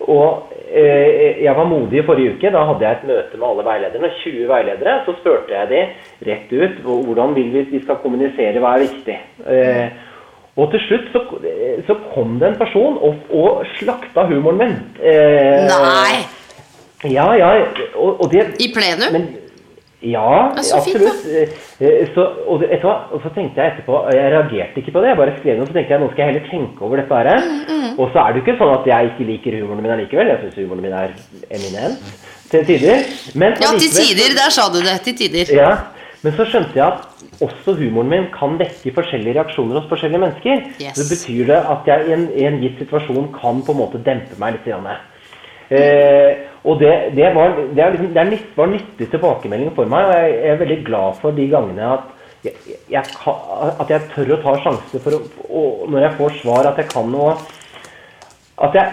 [0.00, 2.50] Og Eh, jeg var modig i forrige uke.
[2.54, 4.10] Da hadde jeg et møte med alle veilederne.
[4.22, 5.00] 20 veiledere.
[5.06, 5.80] Så spurte jeg de
[6.28, 9.16] rett ut hvordan vil vi vi skal kommunisere, hva er viktig.
[9.50, 9.88] Eh,
[10.60, 11.24] og til slutt så,
[11.88, 14.76] så kom det en person og, og slakta humoren min.
[15.02, 16.20] Eh, Nei!
[17.10, 17.50] Ja, ja.
[17.94, 19.14] Og, og det, I plenum?
[19.14, 19.28] Men,
[20.02, 21.26] ja, absolutt.
[21.28, 25.10] Eh, så, og, det, og, så tenkte jeg etterpå Jeg reagerte ikke på det.
[25.12, 27.44] Jeg bare skrev noe, så tenkte jeg nå skal jeg heller tenke over dette her.
[27.44, 27.92] Mm, mm.
[28.00, 30.32] Og så er det jo ikke sånn at jeg ikke liker humoren min allikevel.
[30.32, 31.12] Jeg syns humoren min er
[31.52, 32.12] eminent
[32.50, 33.04] til tider.
[33.34, 34.34] Men, ja, til tider.
[34.40, 34.96] Der sa du det.
[35.04, 35.52] Til tider.
[35.54, 35.72] Ja,
[36.22, 40.66] Men så skjønte jeg at også humoren min kan dekke forskjellige reaksjoner hos forskjellige mennesker.
[40.80, 40.98] Yes.
[40.98, 44.00] Det betyr det at jeg i en, i en gitt situasjon kan på en måte
[44.04, 44.68] dempe meg litt.
[44.68, 44.90] Grann.
[45.70, 50.16] Eh, og det, det, var, det, er liksom, det var nyttig tilbakemelding for meg, og
[50.16, 52.08] jeg, jeg, er veldig glad for de gangene at
[52.44, 53.04] jeg, jeg,
[53.84, 55.20] at jeg tør å ta sjanser for å,
[55.60, 57.36] og når jeg får svar, at jeg kan noe
[58.60, 58.88] At jeg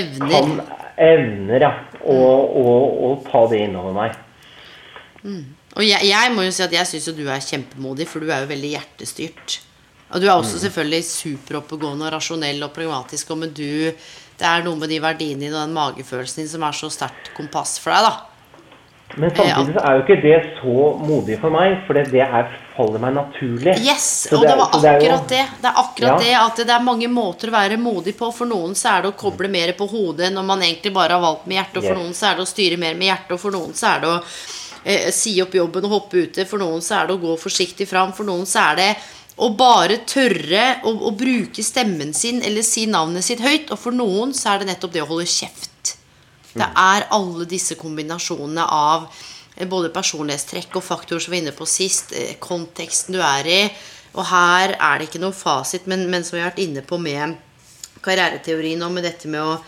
[0.00, 0.32] evner.
[0.32, 0.56] kan
[0.96, 1.72] evner ja,
[2.02, 4.16] å, ta det innover meg.
[5.22, 5.44] Mm.
[5.76, 8.42] Og jeg, jeg, må jo si at jeg syns du er kjempemodig, for du er
[8.42, 9.60] jo veldig hjertestyrt.
[10.14, 10.62] Og du er også mm.
[10.64, 13.92] selvfølgelig superoppegående og rasjonell og pragmatisk, og men du
[14.36, 17.32] det er noe med de verdiene dine og den magefølelsen din som er så sterkt
[17.36, 18.36] kompass for deg, da.
[19.14, 23.00] Men samtidig så er jo ikke det så modig for meg, for det er, faller
[23.00, 23.76] meg naturlig.
[23.80, 25.38] Yes, og det, det, var akkurat det.
[25.38, 25.60] Er det.
[25.62, 26.18] det er akkurat ja.
[26.24, 28.28] det at det er mange måter å være modig på.
[28.34, 31.22] For noen så er det å koble mer på hodet når man egentlig bare har
[31.22, 31.78] valgt med hjertet.
[31.80, 33.92] Og for noen så er det å styre mer med hjertet, og for noen så
[33.94, 36.48] er det å eh, si opp jobben og hoppe ute.
[36.50, 38.12] For noen så er det å gå forsiktig fram.
[38.16, 38.90] For noen så er det
[39.36, 43.70] å bare tørre å, å, bruke stemmen sin eller si navnet sitt høyt.
[43.72, 45.96] Og for noen så er det nettopp det å holde kjeft.
[46.56, 46.78] Det mm.
[46.80, 51.68] er alle disse kombinasjonene av eh, både personlighetstrekk og faktorer som vi var inne på
[51.68, 53.62] sist, eh, konteksten du er i.
[54.16, 56.96] Og her er det ikke noen fasit, men, men som vi har vært inne på
[56.96, 57.36] med
[58.06, 59.58] karriereteorien og med dette med å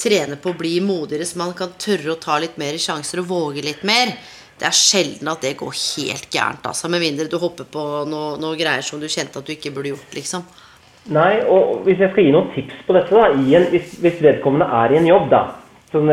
[0.00, 3.30] trene på å bli modigere, så man kan tørre å ta litt mer sjanser og
[3.30, 4.10] våge litt mer
[4.60, 6.90] det er sjelden at det går helt gærent, altså.
[6.92, 9.94] Med mindre du hopper på noe, noe, greier som du kjente at du ikke burde
[9.94, 10.44] gjort, liksom.
[11.14, 14.70] Nei, og hvis jeg skal gi noen tips på dette, da, en, hvis, hvis, vedkommende
[14.78, 15.42] er i en jobb, da,
[15.92, 16.08] som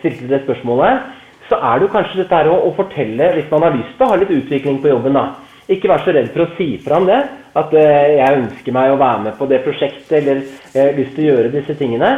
[0.00, 1.12] stilte det spørsmålet,
[1.50, 4.06] så er det jo kanskje dette her å, å, fortelle, hvis man har lyst til
[4.06, 5.26] å ha litt utvikling på jobben, da.
[5.70, 7.20] Ikke vær så redd for å si fra om det.
[7.58, 10.40] At eh, jeg ønsker meg å være med på det prosjektet, eller
[10.72, 12.10] jeg har lyst til å gjøre disse tingene.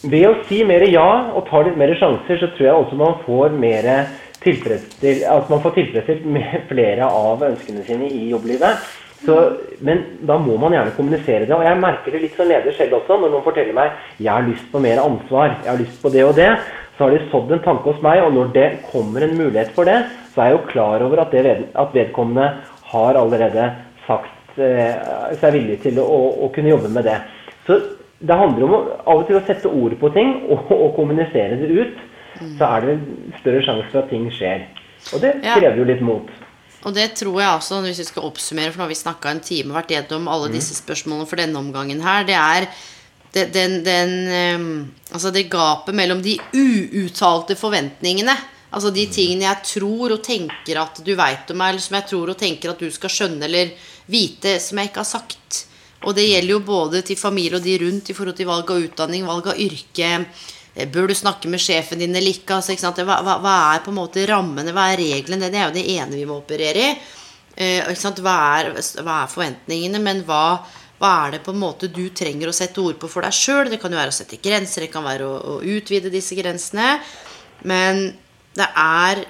[0.00, 3.18] Ved å si mer ja og ta litt mer sjanser, så tror jeg også man
[3.26, 3.88] får mer
[4.40, 8.90] at man får tilfredsstilt flere av ønskene sine i jobblivet.
[9.20, 9.36] Så,
[9.84, 11.52] men da må man gjerne kommunisere det.
[11.52, 14.46] Og jeg merker det litt som leder selv også, når noen forteller meg jeg har
[14.46, 16.48] lyst på mer ansvar, jeg har lyst på det og det.
[16.96, 19.88] Så har de sådd en tanke hos meg, og når det kommer en mulighet for
[19.88, 19.98] det,
[20.32, 22.48] så er jeg jo klar over at, ved, at vedkommende
[22.90, 23.70] har allerede
[24.06, 26.08] sagt eh, seg villig til å,
[26.44, 27.16] å, kunne jobbe med det.
[27.68, 27.78] Så
[28.20, 31.60] det handler om å, av og til å sette ord på ting og, og kommunisere
[31.60, 32.04] det ut.
[32.40, 32.94] Så er det
[33.40, 34.68] større sjanse for at ting skjer.
[35.14, 36.30] Og det krever jo litt mot.
[36.80, 39.42] Og det tror jeg også, hvis vi skal oppsummere, for nå har vi snakka en
[39.44, 40.54] time og vært gjennom alle mm.
[40.56, 42.68] disse spørsmålene for denne omgangen her, det er
[43.30, 44.14] det, den, den,
[44.56, 44.70] um,
[45.12, 48.34] altså det gapet mellom de uuttalte forventningene.
[48.70, 52.08] Altså de tingene jeg tror og tenker at du veit om meg, eller som jeg
[52.10, 53.74] tror og tenker at du skal skjønne eller
[54.10, 55.64] vite, som jeg ikke har sagt.
[56.06, 58.86] Og det gjelder jo både til familie og de rundt i forhold til valg av
[58.86, 60.10] utdanning, valg av yrke
[60.88, 62.56] bør du snakke med sjefen din eller ikke?
[62.56, 64.74] Altså, hva, hva, hva, er på en måte rammene?
[64.76, 65.50] Hva er reglene?
[65.52, 66.92] Det er jo det ene vi må operere i.
[67.60, 67.90] Eh,
[68.22, 68.70] hva, er,
[69.02, 70.00] hva, er, forventningene?
[70.02, 70.44] Men hva,
[71.00, 73.72] er det på en måte du trenger å sette ord på for deg sjøl?
[73.72, 76.96] Det kan jo være å sette grenser, det kan være å, å utvide disse grensene.
[77.68, 78.08] Men
[78.56, 79.24] det er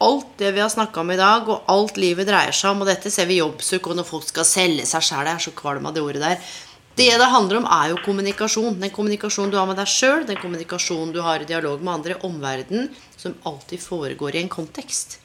[0.00, 2.88] alt det vi har snakka om i dag, og alt livet dreier seg om, og
[2.88, 5.52] dette ser vi i jobbsøk, og når folk skal selge seg sjæl, jeg er så
[5.58, 6.52] kvalm av det ordet der
[7.00, 8.76] det det handler om, er jo kommunikasjon.
[8.82, 12.20] Den kommunikasjonen du har med deg sjøl, den kommunikasjonen du har i dialog med andre,
[12.28, 15.18] omverdenen, som alltid foregår i en kontekst.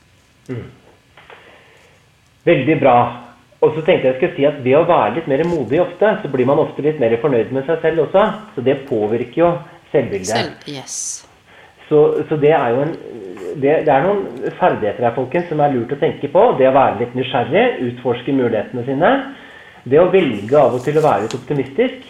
[0.48, 0.66] Mm.
[2.48, 2.98] Veldig bra.
[3.66, 6.32] Og så tenkte jeg skulle si at ved å være litt mer modig ofte, så
[6.32, 8.26] blir man ofte litt mer fornøyd med seg selv også.
[8.56, 9.54] Så det påvirker jo
[9.94, 10.34] selvbildet.
[10.34, 10.98] Selv, yes.
[11.90, 12.94] Så, så, det er jo en
[13.56, 16.44] det, det, er noen ferdigheter her, folkens, som er lurt å tenke på.
[16.60, 19.12] Det å være litt nysgjerrig, utforske mulighetene sine.
[19.86, 22.06] Det å velge av og til å være litt optimistisk,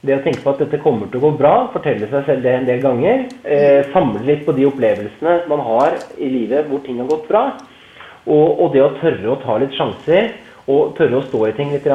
[0.00, 2.54] det å tenke på at dette kommer til å gå bra, fortelle seg selv det
[2.56, 7.02] en del ganger, eh, samle litt på de opplevelsene man har i livet hvor ting
[7.02, 7.42] har gått bra,
[8.24, 10.32] og, og det å tørre å ta litt sjanser
[10.70, 11.88] og tørre å stå i ting litt,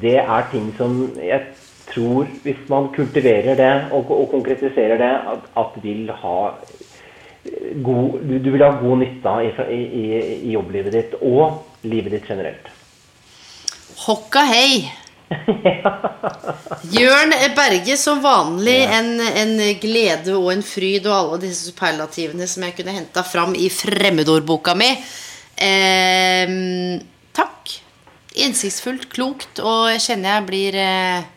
[0.00, 1.42] det er ting som jeg
[1.90, 6.38] tror, hvis man kultiverer det og, og konkretiserer det, at, at vil ha
[7.84, 10.06] god, du, du, vil ha god nytte av i, i,
[10.48, 12.75] i jobblivet ditt og livet ditt generelt.
[13.96, 14.92] Hokka hei!
[16.96, 22.66] Jørn Berge, som vanlig en, en, glede og en fryd og alle disse superlativene som
[22.66, 24.90] jeg kunne henta fram i fremmedordboka mi.
[25.56, 26.52] Eh,
[27.34, 27.72] takk.
[28.44, 31.32] Innsiktsfullt, klokt, og jeg kjenner jeg blir eh,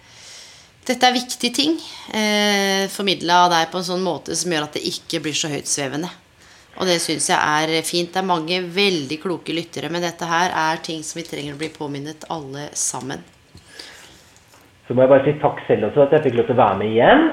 [0.90, 1.76] Dette er viktige ting.
[2.12, 5.52] Eh, Formidla av deg på en sånn måte som gjør at det ikke blir så
[5.52, 6.12] høytsvevende.
[6.80, 8.14] Og det syns jeg er fint.
[8.14, 11.60] Det er mange veldig kloke lyttere, men dette her er ting som vi trenger å
[11.60, 13.22] bli påminnet alle sammen.
[14.88, 16.80] Så må jeg bare si takk selv også, at jeg fikk lov til å være
[16.80, 17.26] med igjen.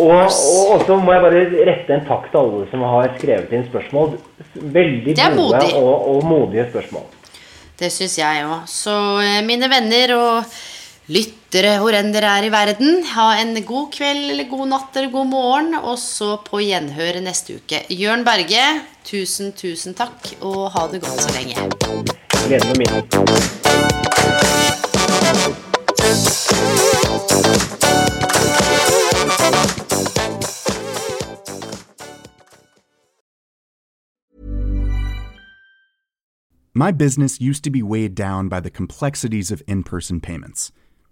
[0.00, 0.24] Og,
[0.72, 4.16] og så må jeg bare rette en takk til alle som har skrevet inn spørsmål.
[4.74, 7.04] Veldig gode og, og, modige spørsmål.
[7.78, 8.64] Det syns jeg òg.
[8.68, 10.56] Så eh, mine venner og
[11.10, 13.02] lyttere hvor enn dere er i verden.
[13.14, 17.58] Ha en god kveld eller god natt eller god morgen, og så på gjenhør neste
[17.58, 17.82] uke.
[17.90, 18.66] Jørn Berge,
[19.04, 21.58] tusen, tusen takk, og ha det godt så lenge.
[22.46, 22.94] Gleden min.
[36.72, 40.70] My business used to be weighed down by the complexities of in person payments.